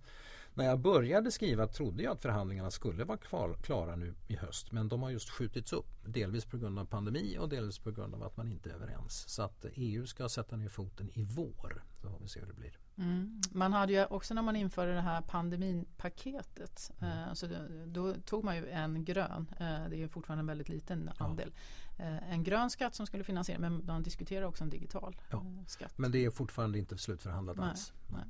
När 0.54 0.66
jag 0.66 0.80
började 0.80 1.32
skriva 1.32 1.68
trodde 1.68 2.04
jag 2.04 2.14
att 2.14 2.22
förhandlingarna 2.22 2.72
skulle 2.72 3.04
vara 3.04 3.18
klara 3.64 3.96
nu 3.96 4.14
i 4.28 4.36
höst 4.36 4.72
men 4.72 4.88
de 4.88 5.04
har 5.04 5.10
just 5.10 5.30
skjutits 5.30 5.74
upp. 5.74 6.06
Delvis 6.06 6.46
på 6.46 6.58
grund 6.58 6.80
av 6.80 6.86
pandemi 6.86 7.38
och 7.40 7.50
delvis 7.50 7.80
på 7.80 7.92
grund 7.92 8.16
av 8.16 8.24
att 8.24 8.38
man 8.38 8.48
inte 8.48 8.70
är 8.70 8.74
överens. 8.74 9.30
Så 9.30 9.44
att 9.44 9.66
eh, 9.66 9.72
EU 9.76 10.06
ska 10.06 10.30
sätta 10.30 10.56
ner 10.56 10.70
foten 10.70 11.10
i 11.14 11.24
vår. 11.24 11.84
Så 11.94 12.10
får 12.10 12.20
vi 12.20 12.28
se 12.28 12.40
hur 12.40 12.48
det 12.48 12.54
blir. 12.54 12.83
Mm. 12.98 13.42
Man 13.52 13.74
hade 13.74 13.94
ju 13.94 14.06
också 14.06 14.34
när 14.34 14.42
man 14.42 14.56
införde 14.56 14.94
det 14.94 15.02
här 15.02 15.22
pandemipaketet 15.22 16.92
mm. 17.00 17.18
eh, 17.18 17.34
så 17.34 17.48
då, 17.86 18.14
tog 18.14 18.44
man 18.44 18.56
ju 18.56 18.70
en 18.70 19.06
grön, 19.06 19.48
eh, 19.60 19.90
det 19.90 20.04
är 20.04 20.08
fortfarande 20.08 20.42
en 20.42 20.48
väldigt 20.48 20.70
liten 20.70 21.12
ja. 21.20 21.26
andel, 21.26 21.54
eh, 22.00 22.32
en 22.34 22.44
grön 22.44 22.70
skatt 22.70 22.96
som 22.96 23.08
skulle 23.08 23.24
finansiera 23.24 23.60
men 23.60 23.86
man 23.86 24.04
diskuterar 24.04 24.46
också 24.46 24.64
en 24.64 24.70
digital 24.70 25.16
ja. 25.32 25.46
Skatt. 25.68 25.98
Men 25.98 26.12
det 26.12 26.26
är 26.26 26.30
fortfarande 26.30 26.80
inte 26.80 26.98
slutförhandlat 26.98 27.58
nej, 27.58 27.70
alls. 27.70 27.94
Nej. 28.08 28.24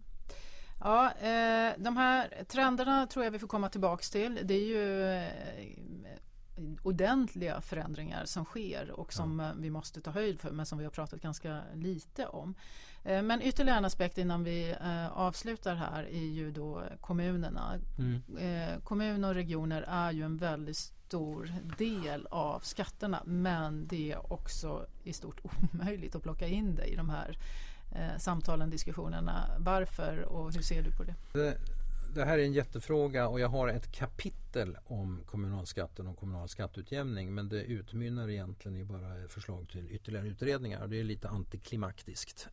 Ja, 0.80 1.14
de 1.78 1.98
här 1.98 2.44
trenderna 2.48 3.08
tror 3.08 3.26
jag 3.26 3.32
vi 3.32 3.40
får 3.40 3.48
komma 3.48 3.70
tillbaks 3.70 4.10
till. 4.10 4.40
Det 4.44 4.54
är 4.54 4.66
ju 4.66 5.04
ordentliga 6.82 7.62
förändringar 7.62 8.26
som 8.26 8.46
sker 8.46 8.92
och 8.92 9.14
som 9.14 9.40
ja. 9.40 9.52
vi 9.58 9.70
måste 9.70 10.02
ta 10.02 10.12
höjd 10.12 10.40
för 10.40 10.52
men 10.52 10.66
som 10.66 10.78
vi 10.78 10.84
har 10.84 10.92
pratat 10.92 11.22
ganska 11.22 11.62
lite 11.74 12.26
om. 12.26 12.56
Eh, 13.04 13.22
men 13.22 13.42
ytterligare 13.42 13.78
en 13.78 13.86
aspekt 13.86 14.18
innan 14.18 14.44
vi 14.44 14.76
eh, 14.82 15.18
avslutar 15.18 15.76
här 15.76 16.04
är 16.04 16.26
ju 16.26 16.52
då 16.52 16.84
kommunerna. 17.02 17.80
Mm. 17.98 18.22
Eh, 18.38 18.80
kommuner 18.84 19.30
och 19.30 19.36
regioner 19.36 19.82
är 19.88 20.12
ju 20.12 20.24
en 20.24 20.38
väldigt 20.38 20.78
stor 20.78 21.54
del 21.78 22.28
av 22.32 22.60
skatterna 22.60 23.24
men 23.26 23.88
det 23.88 24.12
är 24.12 24.34
också 24.34 24.86
i 25.04 25.14
stort 25.14 25.42
omöjligt 25.74 26.16
att 26.16 26.24
plocka 26.24 26.48
in 26.48 26.76
det 26.76 26.86
i 26.86 26.96
de 26.96 27.10
här 27.10 27.38
samtalen, 28.18 28.70
diskussionerna. 28.70 29.50
Varför 29.58 30.20
och 30.20 30.54
hur 30.54 30.62
ser 30.62 30.84
du 30.84 30.92
på 30.92 31.04
det? 31.04 31.16
Det? 32.16 32.26
Här 32.26 32.38
är 32.38 32.44
en 32.44 32.54
jättefråga 32.54 33.28
och 33.28 33.40
jag 33.40 33.50
har 33.50 33.68
ett 33.68 33.92
kapitel 33.92 34.78
om 34.86 35.24
kommunalskatten 35.26 36.08
och 36.08 36.18
kommunal 36.18 36.50
skatteutjämning 36.50 37.34
men 37.34 37.50
det 37.50 37.64
utmynnar 37.64 38.30
egentligen 38.30 38.78
i 38.78 38.84
bara 38.84 39.28
förslag 39.28 39.70
till 39.70 39.92
ytterligare 39.92 40.28
utredningar 40.28 40.88
det 40.88 41.00
är 41.00 41.04
lite 41.04 41.30
antiklimaktiskt. 41.30 42.48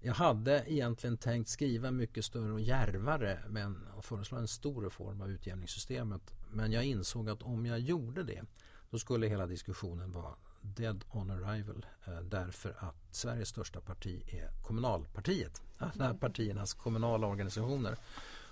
Jag 0.00 0.14
hade 0.14 0.64
egentligen 0.66 1.16
tänkt 1.16 1.48
skriva 1.48 1.90
mycket 1.90 2.24
större 2.24 2.52
och 2.52 2.60
järvare 2.60 3.38
men 3.48 3.86
och 3.96 4.04
föreslå 4.04 4.38
en 4.38 4.48
stor 4.48 4.82
reform 4.82 5.20
av 5.20 5.30
utjämningssystemet. 5.30 6.22
Men 6.50 6.72
jag 6.72 6.84
insåg 6.84 7.30
att 7.30 7.42
om 7.42 7.66
jag 7.66 7.78
gjorde 7.80 8.22
det 8.22 8.42
då 8.90 8.98
skulle 8.98 9.26
hela 9.26 9.46
diskussionen 9.46 10.12
vara 10.12 10.34
dead 10.60 11.04
on 11.10 11.30
arrival 11.30 11.86
eh, 12.04 12.20
därför 12.20 12.76
att 12.78 12.96
Sveriges 13.10 13.48
största 13.48 13.80
parti 13.80 14.22
är 14.26 14.50
kommunalpartiet. 14.62 15.62
Alla 15.78 16.14
partiernas 16.14 16.74
kommunala 16.74 17.26
organisationer. 17.26 17.96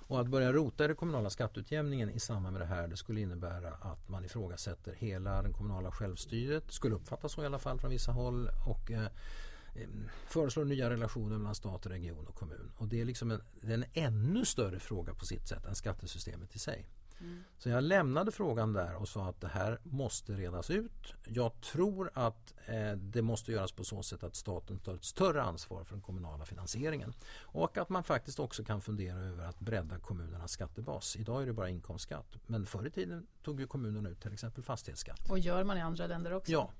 Och 0.08 0.20
att 0.20 0.28
börja 0.28 0.52
rota 0.52 0.84
i 0.84 0.86
den 0.86 0.96
kommunala 0.96 1.30
skatteutjämningen 1.30 2.10
i 2.10 2.20
samband 2.20 2.52
med 2.52 2.62
det 2.62 2.66
här 2.66 2.88
det 2.88 2.96
skulle 2.96 3.20
innebära 3.20 3.74
att 3.74 4.08
man 4.08 4.24
ifrågasätter 4.24 4.94
hela 4.98 5.42
den 5.42 5.52
kommunala 5.52 5.90
självstyret. 5.90 6.72
Skulle 6.72 6.94
uppfattas 6.94 7.32
så 7.32 7.42
i 7.42 7.46
alla 7.46 7.58
fall 7.58 7.80
från 7.80 7.90
vissa 7.90 8.12
håll. 8.12 8.48
Och 8.66 8.90
eh, 8.90 9.02
eh 9.02 9.88
föreslår 10.26 10.64
nya 10.64 10.90
relationer 10.90 11.38
mellan 11.38 11.54
stat, 11.54 11.86
region 11.86 12.26
och 12.26 12.34
kommun. 12.34 12.72
Och 12.76 12.88
det 12.88 13.00
är 13.00 13.04
liksom 13.04 13.30
en, 13.30 13.42
det 13.60 13.72
är 13.72 13.74
en 13.74 13.84
ännu 13.92 14.44
större 14.44 14.78
fråga 14.78 15.14
på 15.14 15.26
sitt 15.26 15.48
sätt 15.48 15.64
än 15.64 15.74
skattesystemet 15.74 16.54
i 16.54 16.58
sig. 16.58 16.86
Mm. 17.20 17.44
Så 17.58 17.68
jag 17.68 17.84
lämnade 17.84 18.32
frågan 18.32 18.72
där 18.72 18.94
och 18.94 19.08
sa 19.08 19.28
att 19.28 19.40
det 19.40 19.48
här 19.48 19.78
måste 19.82 20.32
redas 20.32 20.70
ut. 20.70 21.14
Jag 21.26 21.60
tror 21.60 22.10
att 22.14 22.54
eh, 22.66 22.92
det 22.92 23.22
måste 23.22 23.52
göras 23.52 23.72
på 23.72 23.84
så 23.84 24.02
sätt 24.02 24.22
att 24.22 24.36
staten 24.36 24.78
tar 24.78 24.94
ett 24.94 25.04
större 25.04 25.42
ansvar 25.42 25.84
för 25.84 25.94
den 25.94 26.02
kommunala 26.02 26.44
finansieringen. 26.44 27.14
Och 27.40 27.78
att 27.78 27.88
man 27.88 28.04
faktiskt 28.04 28.38
också 28.38 28.64
kan 28.64 28.80
fundera 28.80 29.18
över 29.18 29.44
att 29.44 29.60
bredda 29.60 29.98
kommunernas 29.98 30.52
skattebas. 30.52 31.16
Idag 31.16 31.42
är 31.42 31.46
det 31.46 31.52
bara 31.52 31.68
inkomstskatt. 31.68 32.36
Men 32.46 32.66
förr 32.66 32.86
i 32.86 32.90
tiden 32.90 33.26
tog 33.42 33.60
ju 33.60 33.66
kommunerna 33.66 34.08
ut 34.08 34.20
till 34.20 34.32
exempel 34.32 34.64
fastighetsskatt. 34.64 35.30
Och 35.30 35.38
gör 35.38 35.64
man 35.64 35.78
i 35.78 35.80
andra 35.80 36.06
länder 36.06 36.32
också? 36.32 36.52
Ja, 36.52 36.70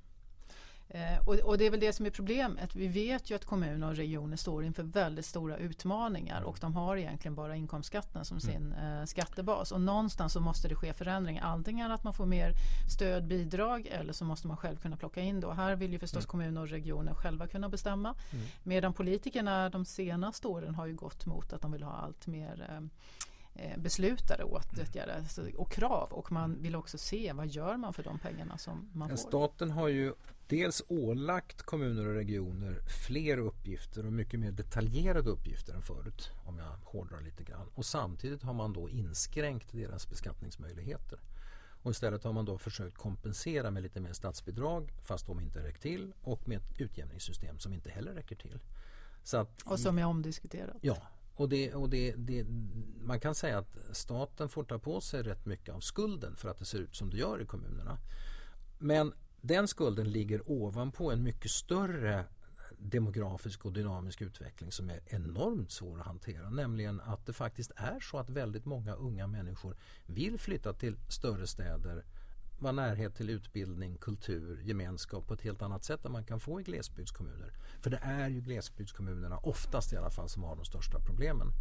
Eh, 0.91 1.29
och, 1.29 1.35
och, 1.35 1.59
det 1.59 1.67
är 1.67 1.71
väl 1.71 1.81
det 1.81 1.93
som 1.93 2.07
är 2.07 2.11
problemet. 2.11 2.77
Vi 2.77 2.89
vet 2.89 3.31
ju 3.31 3.35
att 3.35 3.45
kommuner 3.45 3.89
och 3.89 3.97
regioner 3.97 4.37
står 4.37 4.65
inför 4.65 4.83
väldigt 4.83 5.27
stora 5.27 5.57
utmaningar 5.57 6.43
och 6.43 6.59
de 6.61 6.75
har 6.75 6.97
egentligen 6.97 7.35
bara 7.35 7.57
inkomstskatten 7.57 8.25
som 8.25 8.41
sin 8.41 8.73
mm. 8.73 8.99
eh, 8.99 9.05
skattebas. 9.05 9.73
Och 9.73 9.81
någonstans 9.81 10.33
så 10.33 10.41
måste 10.41 10.69
det 10.69 10.75
ske 10.75 10.93
förändringar. 10.93 11.45
Antingen 11.45 11.91
att 11.91 12.05
man 12.05 12.15
får 12.15 12.27
mer 12.27 12.53
stöd, 12.95 13.27
bidrag 13.27 13.87
eller 13.87 14.13
så 14.13 14.25
måste 14.25 14.47
man 14.47 14.57
själv 14.57 14.77
kunna 14.77 14.97
plocka 14.97 15.21
in 15.21 15.41
det. 15.41 15.55
här 15.55 15.77
vill 15.77 15.93
ju 15.93 15.99
förstås 15.99 16.25
mm. 16.25 16.29
kommuner 16.29 16.61
och 16.61 16.69
regioner 16.69 17.15
själva 17.15 17.47
kunna 17.47 17.69
bestämma. 17.69 18.15
Mm. 18.31 18.45
Medan 18.63 18.93
politikerna 18.93 19.71
de 19.71 19.85
senaste 19.85 20.49
åren 20.49 20.75
har 20.75 20.87
ju 20.87 20.95
gått 20.95 21.27
mot 21.27 21.53
att 21.53 21.61
de 21.61 21.73
vill 21.73 21.83
ha 21.83 21.93
allt 21.93 22.27
mer 22.27 22.67
eh, 22.71 22.81
eh 23.59 23.79
beslutade 23.79 24.45
åtgärder 24.45 25.25
och 25.57 25.71
krav 25.73 26.13
och 26.13 26.33
man 26.33 26.63
vill 26.63 26.77
också 26.77 26.99
se 26.99 27.33
vad 27.33 27.47
gör 27.47 27.77
man 27.77 27.95
för 27.95 28.03
de 28.03 28.19
pengarna 28.19 28.59
som 28.59 28.91
man 28.93 29.09
får. 29.09 29.17
Staten 29.17 29.71
har 29.71 29.89
ju 29.89 30.15
dels 30.47 30.83
ålagt 30.89 31.63
kommuner 31.63 32.07
och 32.07 32.15
regioner 32.15 32.81
fler 33.07 33.39
uppgifter 33.39 34.07
och 34.07 34.13
mycket 34.13 34.41
mer 34.41 34.51
detaljerade 34.51 35.31
uppgifter 35.31 35.75
än 35.75 35.83
förut 35.83 36.31
om 36.47 36.59
jag 36.59 36.77
hårdrar 36.85 37.21
lite 37.21 37.45
grann. 37.45 37.69
Och 37.75 37.85
samtidigt 37.85 38.43
har 38.43 38.55
man 38.55 38.73
då 38.73 38.89
inskränkt 38.89 39.73
deras 39.73 40.09
beskattningsmöjligheter. 40.09 41.21
Och 41.83 41.91
istället 41.91 42.25
har 42.25 42.33
man 42.33 42.45
då 42.45 42.59
försökt 42.59 42.97
kompensera 42.97 43.71
med 43.71 43.83
lite 43.83 44.01
mer 44.01 44.13
statsbidrag 44.13 44.93
fast 45.03 45.27
de 45.27 45.41
inte 45.41 45.63
räckt 45.63 45.83
till 45.83 46.13
och 46.23 46.49
med 46.49 46.59
ett 46.59 46.81
utjämningssystem 46.81 47.59
som 47.59 47.73
inte 47.73 47.91
heller 47.91 48.13
räcker 48.13 48.37
till. 48.37 48.59
Att, 49.33 49.63
och 49.63 49.81
som 49.81 49.99
är 49.99 50.05
omdiskuterat. 50.05 50.77
Ja, 50.81 50.97
och, 51.41 51.49
det, 51.49 51.75
och 51.75 51.91
det, 51.91 52.15
det, 52.17 52.47
man 53.01 53.21
kan 53.21 53.35
säga 53.35 53.59
att 53.59 53.77
staten 53.93 54.49
får 54.49 54.65
ta 54.65 54.79
på 54.79 55.01
sig 55.01 55.23
rätt 55.23 55.47
mycket 55.47 55.75
av 55.75 55.81
skulden 55.81 56.37
för 56.37 56.49
att 56.49 56.59
det 56.59 56.65
ser 56.65 56.79
ut 56.79 56.97
som 56.97 57.11
det 57.11 57.17
gör 57.17 57.43
i 57.43 57.47
kommunerna. 57.47 57.99
Men 58.79 59.13
den 59.41 59.69
skulden 59.69 60.11
ligger 60.11 60.51
ovanpå 60.51 61.11
en 61.13 61.23
mycket 61.23 61.51
större 61.51 62.25
demografisk 62.79 63.65
och 63.65 63.73
dynamisk 63.73 64.23
utveckling 64.23 64.73
som 64.73 64.91
är 64.91 65.01
enormt 65.07 65.71
svår 65.71 66.01
att 66.01 66.07
hantera. 66.07 66.51
Nämligen 66.51 67.01
att 67.01 67.27
det 67.27 67.33
faktiskt 67.33 67.73
är 67.77 68.01
så 68.01 68.19
att 68.19 68.31
väldigt 68.31 68.65
många 68.65 68.95
unga 68.95 69.27
människor 69.27 69.77
vill 70.07 70.39
flytta 70.39 70.73
till 70.73 70.97
större 71.09 71.47
städer 71.47 72.05
vara 72.59 72.73
närhet 72.73 73.15
till 73.15 73.31
utbildning, 73.31 73.97
kultur, 73.97 74.61
gemenskap 74.63 75.27
på 75.27 75.35
ett 75.35 75.43
helt 75.43 75.63
annat 75.63 75.85
sätt 75.85 76.05
än 76.05 76.13
man 76.13 76.25
kan 76.25 76.41
få 76.41 76.61
i 76.61 76.63
glesbygdskommuner. 76.63 77.53
För 77.81 77.91
det 77.91 78.01
är 78.03 78.29
ju 78.29 78.41
glesbygdskommunerna, 78.41 79.39
oftast 79.39 79.93
i 79.93 79.97
alla 79.97 80.11
fall, 80.11 80.29
som 80.29 80.43
har 80.43 80.57
de 80.57 80.65
största 80.65 80.99
problemen. 81.01 81.53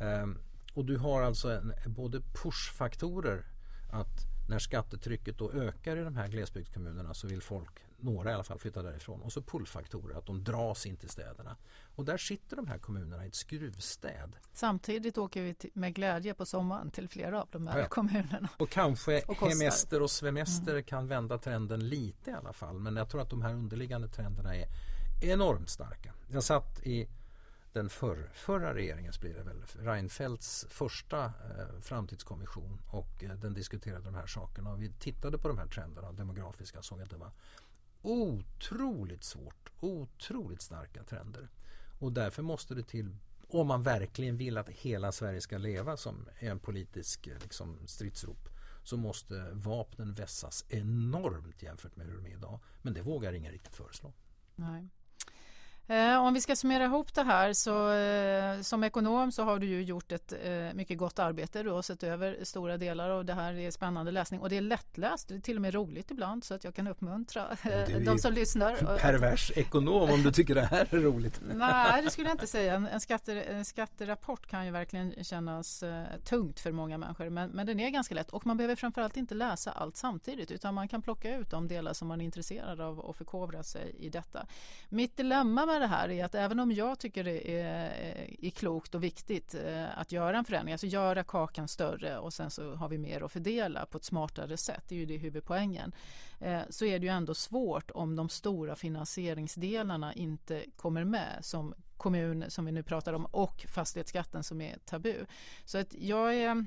Ehm, 0.00 0.38
och 0.74 0.84
du 0.84 0.96
har 0.96 1.22
alltså 1.22 1.50
en, 1.50 1.72
både 1.86 2.20
pushfaktorer 2.20 3.46
att 3.90 4.35
när 4.48 4.58
skattetrycket 4.58 5.38
då 5.38 5.52
ökar 5.52 5.96
i 5.96 6.04
de 6.04 6.16
här 6.16 6.28
glesbygdskommunerna 6.28 7.14
så 7.14 7.26
vill 7.26 7.42
folk, 7.42 7.70
några 7.98 8.30
i 8.30 8.34
alla 8.34 8.44
fall, 8.44 8.58
flytta 8.58 8.82
därifrån. 8.82 9.22
Och 9.22 9.32
så 9.32 9.42
pullfaktorer, 9.42 10.18
att 10.18 10.26
de 10.26 10.44
dras 10.44 10.86
in 10.86 10.96
till 10.96 11.08
städerna. 11.08 11.56
Och 11.94 12.04
där 12.04 12.16
sitter 12.16 12.56
de 12.56 12.66
här 12.66 12.78
kommunerna 12.78 13.24
i 13.24 13.28
ett 13.28 13.34
skruvstäd. 13.34 14.36
Samtidigt 14.52 15.18
åker 15.18 15.42
vi 15.42 15.54
till, 15.54 15.70
med 15.74 15.94
glädje 15.94 16.34
på 16.34 16.46
sommaren 16.46 16.90
till 16.90 17.08
flera 17.08 17.42
av 17.42 17.48
de 17.52 17.66
här 17.66 17.78
ja. 17.78 17.88
kommunerna. 17.88 18.48
Och 18.56 18.70
kanske 18.70 19.22
och 19.22 19.36
hemester 19.36 20.02
och 20.02 20.10
svemester 20.10 20.72
mm. 20.72 20.84
kan 20.84 21.08
vända 21.08 21.38
trenden 21.38 21.88
lite 21.88 22.30
i 22.30 22.34
alla 22.34 22.52
fall. 22.52 22.78
Men 22.78 22.96
jag 22.96 23.10
tror 23.10 23.20
att 23.20 23.30
de 23.30 23.42
här 23.42 23.52
underliggande 23.54 24.08
trenderna 24.08 24.56
är 24.56 24.66
enormt 25.22 25.68
starka. 25.68 26.12
Jag 26.28 26.42
satt 26.42 26.86
i 26.86 27.08
den 27.76 27.88
för, 27.88 28.30
förra 28.32 28.74
regeringens 28.74 29.20
blir 29.20 29.34
det 29.34 29.42
väl, 29.42 29.62
Reinfeldts 29.78 30.66
första 30.68 31.24
eh, 31.24 31.80
framtidskommission 31.80 32.80
och 32.90 33.24
eh, 33.24 33.30
den 33.30 33.54
diskuterade 33.54 34.04
de 34.04 34.14
här 34.14 34.26
sakerna 34.26 34.72
och 34.72 34.82
vi 34.82 34.92
tittade 34.92 35.38
på 35.38 35.48
de 35.48 35.58
här 35.58 35.66
trenderna, 35.66 36.12
demografiska, 36.12 36.78
och 36.78 36.84
såg 36.84 37.02
att 37.02 37.10
det 37.10 37.16
var 37.16 37.30
otroligt 38.02 39.24
svårt, 39.24 39.72
otroligt 39.80 40.62
starka 40.62 41.04
trender. 41.04 41.48
Och 41.98 42.12
därför 42.12 42.42
måste 42.42 42.74
det 42.74 42.82
till, 42.82 43.16
om 43.48 43.66
man 43.66 43.82
verkligen 43.82 44.36
vill 44.36 44.58
att 44.58 44.68
hela 44.68 45.12
Sverige 45.12 45.40
ska 45.40 45.58
leva 45.58 45.96
som 45.96 46.28
är 46.38 46.50
en 46.50 46.58
politisk 46.58 47.26
eh, 47.26 47.38
liksom, 47.42 47.78
stridsrop, 47.86 48.48
så 48.82 48.96
måste 48.96 49.50
vapnen 49.52 50.14
vässas 50.14 50.64
enormt 50.68 51.62
jämfört 51.62 51.96
med 51.96 52.06
hur 52.06 52.16
de 52.16 52.26
är 52.26 52.34
idag. 52.36 52.60
Men 52.82 52.94
det 52.94 53.02
vågar 53.02 53.32
ingen 53.32 53.52
riktigt 53.52 53.76
föreslå. 53.76 54.12
Nej. 54.54 54.88
Eh, 55.88 56.16
om 56.16 56.34
vi 56.34 56.40
ska 56.40 56.56
summera 56.56 56.84
ihop 56.84 57.14
det 57.14 57.22
här 57.22 57.52
så 57.52 57.92
eh, 57.92 58.60
som 58.60 58.84
ekonom 58.84 59.32
så 59.32 59.42
har 59.42 59.58
du 59.58 59.66
ju 59.66 59.82
gjort 59.82 60.12
ett 60.12 60.32
eh, 60.44 60.74
mycket 60.74 60.98
gott 60.98 61.18
arbete. 61.18 61.62
Du 61.62 61.70
har 61.70 61.82
sett 61.82 62.02
över 62.02 62.38
stora 62.42 62.76
delar 62.76 63.10
och 63.10 63.24
det 63.24 63.34
här 63.34 63.54
är 63.54 63.70
spännande 63.70 64.10
läsning 64.10 64.40
och 64.40 64.48
det 64.48 64.56
är 64.56 64.60
lättläst. 64.60 65.28
Det 65.28 65.34
är 65.34 65.40
till 65.40 65.56
och 65.56 65.62
med 65.62 65.74
roligt 65.74 66.10
ibland 66.10 66.44
så 66.44 66.54
att 66.54 66.64
jag 66.64 66.74
kan 66.74 66.86
uppmuntra 66.86 67.44
de 68.04 68.18
som 68.18 68.32
lyssnar. 68.32 68.96
Pervers 68.98 69.52
ekonom 69.56 70.10
om 70.10 70.22
du 70.22 70.32
tycker 70.32 70.54
det 70.54 70.64
här 70.64 70.88
är 70.90 71.00
roligt. 71.00 71.40
Nej, 71.54 72.02
det 72.02 72.10
skulle 72.10 72.28
jag 72.28 72.34
inte 72.34 72.46
säga. 72.56 72.74
En, 72.74 73.00
skatter, 73.00 73.36
en 73.36 73.64
skatterapport 73.64 74.46
kan 74.46 74.66
ju 74.66 74.70
verkligen 74.72 75.24
kännas 75.24 75.84
tungt 76.24 76.60
för 76.60 76.72
många 76.72 76.98
människor 76.98 77.30
men, 77.30 77.50
men 77.50 77.66
den 77.66 77.80
är 77.80 77.90
ganska 77.90 78.14
lätt 78.14 78.30
och 78.30 78.46
man 78.46 78.56
behöver 78.56 78.76
framförallt 78.76 79.16
inte 79.16 79.34
läsa 79.34 79.70
allt 79.70 79.96
samtidigt 79.96 80.50
utan 80.50 80.74
man 80.74 80.88
kan 80.88 81.02
plocka 81.02 81.36
ut 81.36 81.50
de 81.50 81.68
delar 81.68 81.92
som 81.92 82.08
man 82.08 82.20
är 82.20 82.24
intresserad 82.24 82.80
av 82.80 83.00
och 83.00 83.16
förkovra 83.16 83.62
sig 83.62 83.94
i 83.98 84.08
detta. 84.08 84.46
Mitt 84.88 85.16
dilemma 85.16 85.75
med 85.78 85.88
det 85.88 85.94
här 85.96 86.10
är 86.10 86.24
att 86.24 86.34
även 86.34 86.60
om 86.60 86.72
jag 86.72 86.98
tycker 86.98 87.24
det 87.24 87.50
är, 87.50 87.84
eh, 87.84 88.46
är 88.46 88.50
klokt 88.50 88.94
och 88.94 89.02
viktigt 89.02 89.54
eh, 89.54 89.98
att 89.98 90.12
göra 90.12 90.38
en 90.38 90.44
förändring, 90.44 90.72
alltså 90.72 90.86
göra 90.86 91.24
kakan 91.24 91.68
större 91.68 92.18
och 92.18 92.32
sen 92.32 92.50
så 92.50 92.74
har 92.74 92.88
vi 92.88 92.98
mer 92.98 93.22
att 93.22 93.32
fördela 93.32 93.86
på 93.86 93.98
ett 93.98 94.04
smartare 94.04 94.56
sätt, 94.56 94.84
det 94.88 94.94
är 94.94 94.98
ju 94.98 95.06
det 95.06 95.16
huvudpoängen, 95.16 95.92
eh, 96.40 96.60
så 96.70 96.84
är 96.84 96.98
det 96.98 97.06
ju 97.06 97.12
ändå 97.12 97.34
svårt 97.34 97.90
om 97.90 98.16
de 98.16 98.28
stora 98.28 98.76
finansieringsdelarna 98.76 100.14
inte 100.14 100.64
kommer 100.76 101.04
med 101.04 101.38
som 101.40 101.74
kommun 101.96 102.44
som 102.48 102.64
vi 102.64 102.72
nu 102.72 102.82
pratar 102.82 103.12
om 103.12 103.24
och 103.24 103.66
fastighetsskatten 103.68 104.42
som 104.42 104.60
är 104.60 104.78
tabu. 104.84 105.24
Så 105.64 105.78
att 105.78 105.94
jag 105.94 106.34
är 106.34 106.66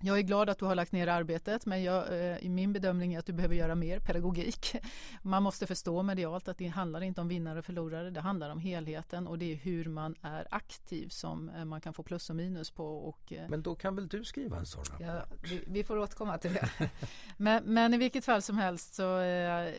jag 0.00 0.18
är 0.18 0.22
glad 0.22 0.50
att 0.50 0.58
du 0.58 0.64
har 0.64 0.74
lagt 0.74 0.92
ner 0.92 1.06
arbetet 1.06 1.66
men 1.66 1.82
jag, 1.82 2.30
eh, 2.30 2.48
min 2.48 2.72
bedömning 2.72 3.14
är 3.14 3.18
att 3.18 3.26
du 3.26 3.32
behöver 3.32 3.54
göra 3.54 3.74
mer 3.74 4.00
pedagogik. 4.00 4.76
Man 5.22 5.42
måste 5.42 5.66
förstå 5.66 6.02
medialt 6.02 6.48
att 6.48 6.58
det 6.58 6.66
handlar 6.66 7.00
inte 7.00 7.20
om 7.20 7.28
vinnare 7.28 7.58
och 7.58 7.64
förlorare. 7.64 8.10
Det 8.10 8.20
handlar 8.20 8.50
om 8.50 8.58
helheten 8.58 9.26
och 9.26 9.38
det 9.38 9.52
är 9.52 9.56
hur 9.56 9.84
man 9.84 10.14
är 10.22 10.46
aktiv 10.50 11.08
som 11.08 11.48
eh, 11.48 11.64
man 11.64 11.80
kan 11.80 11.94
få 11.94 12.02
plus 12.02 12.30
och 12.30 12.36
minus 12.36 12.70
på. 12.70 12.84
Och, 12.84 13.32
eh, 13.32 13.48
men 13.48 13.62
då 13.62 13.74
kan 13.74 13.96
väl 13.96 14.08
du 14.08 14.24
skriva 14.24 14.56
en 14.56 14.66
sån 14.66 14.84
rapport? 14.84 15.06
Ja, 15.06 15.24
vi, 15.42 15.64
vi, 15.66 15.84
får 15.84 15.98
återkomma 15.98 16.38
till 16.38 16.52
det. 16.52 16.70
men, 17.36 17.64
men, 17.64 17.94
i 17.94 17.96
vilket 17.96 18.24
fall 18.24 18.42
som 18.42 18.58
helst 18.58 18.94
så 18.94 19.20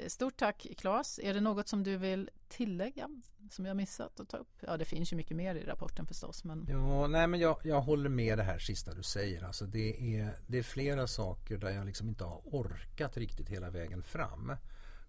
stort 0.08 0.38
tack 0.38 0.68
Claes. 0.78 1.20
Är 1.24 1.34
det 1.34 1.42
något 1.42 1.68
som 1.68 1.84
du 1.84 1.98
vill 1.98 2.30
tillägga 2.50 3.10
som 3.54 3.66
jag 3.66 3.78
missat 3.78 4.20
att 4.20 4.30
ta 4.30 4.38
upp? 4.38 4.48
Ja, 4.60 4.78
det 4.78 4.86
finns 4.86 5.14
ju 5.14 5.18
mycket 5.18 5.38
mer 5.38 5.56
i 5.56 5.66
rapporten 5.66 6.06
förstås. 6.06 6.44
Men... 6.44 6.66
Ja, 6.70 7.08
nej, 7.08 7.28
men 7.28 7.40
jag, 7.40 7.58
jag 7.64 7.82
håller 7.82 8.10
med 8.10 8.38
det 8.38 8.44
här 8.44 8.60
sista 8.60 8.94
du 8.94 9.04
säger. 9.04 9.44
Alltså 9.44 9.66
det, 9.66 10.16
är, 10.18 10.36
det 10.48 10.58
är 10.58 10.64
flera 10.64 11.08
saker 11.08 11.58
där 11.58 11.70
jag 11.70 11.86
liksom 11.86 12.10
inte 12.10 12.24
har 12.24 12.42
orkat 12.44 13.18
riktigt 13.18 13.50
hela 13.50 13.70
vägen 13.70 14.04
fram. 14.04 14.56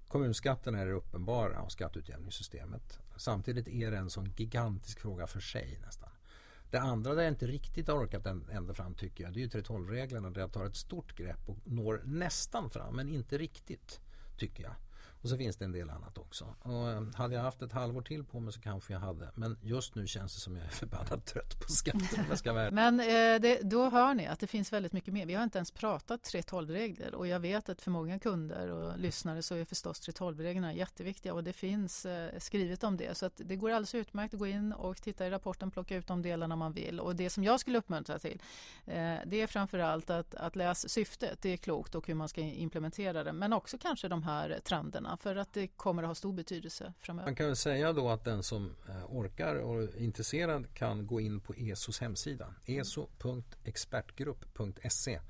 Kommunskatten 0.09 0.74
är 0.74 0.87
det 0.87 0.92
uppenbara 0.92 1.62
och 1.62 1.72
skatteutjämningssystemet. 1.72 2.98
Samtidigt 3.16 3.68
är 3.68 3.90
det 3.90 3.96
en 3.96 4.11
sån 4.11 4.33
gigantisk 4.37 5.00
fråga 5.00 5.26
för 5.26 5.40
sig 5.40 5.78
nästan. 5.85 6.11
Det 6.70 6.81
andra 6.81 7.14
där 7.14 7.22
jag 7.22 7.33
inte 7.33 7.46
riktigt 7.46 7.88
har 7.88 8.05
orkat 8.05 8.26
ända 8.26 8.74
fram 8.74 8.94
tycker 8.94 9.24
jag 9.24 9.33
det 9.33 9.42
är 9.42 9.48
3.12-reglerna 9.48 10.31
där 10.31 10.40
jag 10.40 10.52
tar 10.52 10.66
ett 10.66 10.76
stort 10.76 11.16
grepp 11.16 11.48
och 11.48 11.59
når 11.64 12.02
nästan 12.05 12.70
fram 12.70 12.96
men 12.96 13.09
inte 13.09 13.38
riktigt 13.38 14.00
tycker 14.38 14.62
jag. 14.62 14.74
Och 15.22 15.28
så 15.28 15.37
finns 15.37 15.56
det 15.56 15.64
en 15.64 15.72
del 15.72 15.90
annat 15.90 16.18
också. 16.18 16.54
Och 16.62 16.90
eh, 16.90 17.02
hade 17.14 17.35
jag 17.35 17.42
haft 17.42 17.62
ett 17.62 17.72
halvår 17.72 18.02
till 18.02 18.24
på 18.24 18.40
mig 18.40 18.52
så 18.52 18.61
kanske 18.61 18.92
jag 18.92 19.00
hade. 19.00 19.30
Men 19.35 19.58
just 19.62 19.94
nu 19.94 20.06
känns 20.06 20.35
det 20.35 20.40
som 20.40 20.56
jag 20.56 20.66
är 20.66 20.70
förbannat 20.82 21.26
trött 21.26 21.61
på 21.61 21.72
skatten. 21.72 22.24
Men 22.74 23.00
eh, 23.00 23.40
det, 23.40 23.61
då 23.62 23.90
hör 23.90 24.14
ni 24.14 24.26
att 24.26 24.40
det 24.40 24.46
finns 24.46 24.72
väldigt 24.72 24.92
mycket 24.92 25.14
mer. 25.14 25.26
Vi 25.26 25.35
har 25.35 25.44
inte 25.44 25.58
ens 25.58 25.70
pratat 25.70 26.20
3.12-regler 26.22 27.14
och 27.14 27.26
jag 27.26 27.40
vet 27.40 27.68
att 27.68 27.82
för 27.82 27.90
många 27.90 28.18
kunder 28.18 28.68
och 28.70 28.98
lyssnare 28.98 29.42
så 29.42 29.54
är 29.54 29.64
förstås 29.64 30.08
3.12-reglerna 30.08 30.74
jätteviktiga 30.74 31.35
och 31.35 31.44
det 31.44 31.52
finns 31.52 32.06
eh, 32.06 32.38
skrivet 32.38 32.85
om 32.85 32.96
det. 32.96 33.16
Så 33.16 33.26
att 33.26 33.40
det 33.44 33.56
går 33.56 33.70
alldeles 33.70 33.94
utmärkt 33.94 34.35
att 34.35 34.40
gå 34.40 34.46
in 34.46 34.72
och 34.72 35.02
titta 35.02 35.26
i 35.26 35.30
rapporten, 35.30 35.70
plocka 35.70 35.96
ut 35.96 36.06
de 36.06 36.22
delarna 36.22 36.56
man 36.56 36.72
vill. 36.72 37.00
Och 37.00 37.16
det 37.16 37.30
som 37.30 37.44
jag 37.44 37.61
skulle 37.61 37.78
uppmuntra 37.78 38.18
till 38.18 38.42
eh, 38.87 39.16
det 39.26 39.40
är 39.40 39.46
framförallt 39.46 40.11
att, 40.11 40.35
att 40.35 40.56
läsa 40.56 40.88
syftet, 40.88 41.42
det 41.42 41.52
är 41.52 41.56
klokt 41.56 41.94
och 41.94 42.06
hur 42.06 42.14
man 42.14 42.28
ska 42.28 42.40
implementera 42.40 43.24
det. 43.24 43.32
Men 43.32 43.52
också 43.52 43.78
kanske 43.78 44.08
de 44.08 44.22
här 44.22 44.61
trenderna 44.64 45.12
för 45.16 45.37
att 45.37 45.53
det 45.53 45.66
kommer 45.66 46.03
att 46.03 46.09
ha 46.09 46.14
stor 46.14 46.33
betydelse 46.33 46.92
framöver. 47.01 47.27
Man 47.27 47.35
kan 47.35 47.46
väl 47.46 47.57
säga 47.57 47.92
då 47.92 48.09
att 48.09 48.25
den 48.25 48.42
som 48.42 48.77
eh, 48.88 49.05
orkar 49.09 49.55
och 49.55 49.83
är 49.83 49.98
intresserad 49.98 50.75
kan 50.75 51.07
gå 51.07 51.20
in 51.20 51.40
på 51.40 51.55
ESOs 51.55 52.01
hemsida 52.01 52.55
eso.expertgrupp.se 52.66 55.20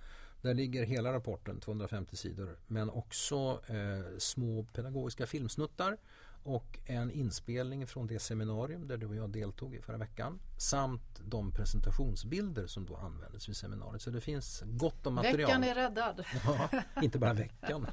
där 0.43 0.55
ligger 0.55 0.85
hela 0.85 1.13
rapporten, 1.13 1.61
250 1.61 2.17
sidor, 2.17 2.59
men 2.67 2.91
också 2.91 3.61
eh, 3.67 4.19
små 4.19 4.65
pedagogiska 4.65 5.27
filmsnuttar 5.27 5.99
och 6.45 6.79
en 6.87 7.11
inspelning 7.11 7.87
från 7.87 8.07
det 8.07 8.19
seminarium 8.19 8.89
där 8.89 8.97
du 8.97 9.07
och 9.07 9.17
jag 9.17 9.31
deltog 9.31 9.75
i 9.75 9.83
förra 9.83 9.97
veckan 9.97 10.41
samt 10.59 11.21
de 11.25 11.53
presentationsbilder 11.53 12.67
som 12.67 12.87
då 12.87 12.97
användes 12.97 13.49
vid 13.49 13.57
seminariet. 13.57 14.03
Så 14.03 14.11
det 14.11 14.21
finns 14.21 14.63
gott 14.67 15.07
om 15.07 15.15
material. 15.15 15.39
Veckan 15.39 15.65
är 15.65 15.75
räddad. 15.75 16.25
Ja, 16.45 16.69
inte 17.03 17.19
bara 17.19 17.33
veckan. 17.33 17.87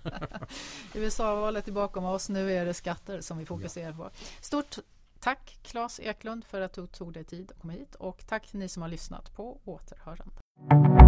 USA-valet 0.93 1.67
är 1.67 1.71
bakom 1.71 2.05
oss. 2.05 2.29
Nu 2.29 2.51
är 2.51 2.65
det 2.65 2.73
skatter 2.73 3.21
som 3.21 3.37
vi 3.37 3.45
fokuserar 3.45 3.93
på. 3.93 4.09
Stort 4.41 4.77
tack 5.19 5.59
Claes 5.61 5.99
Eklund 5.99 6.45
för 6.45 6.61
att 6.61 6.73
du 6.73 6.87
tog 6.87 7.13
dig 7.13 7.23
tid 7.23 7.51
att 7.51 7.59
komma 7.61 7.73
hit 7.73 7.95
och 7.95 8.27
tack 8.27 8.47
till 8.47 8.59
ni 8.59 8.69
som 8.69 8.81
har 8.81 8.89
lyssnat 8.89 9.35
på 9.35 9.59
återhörande. 9.65 10.98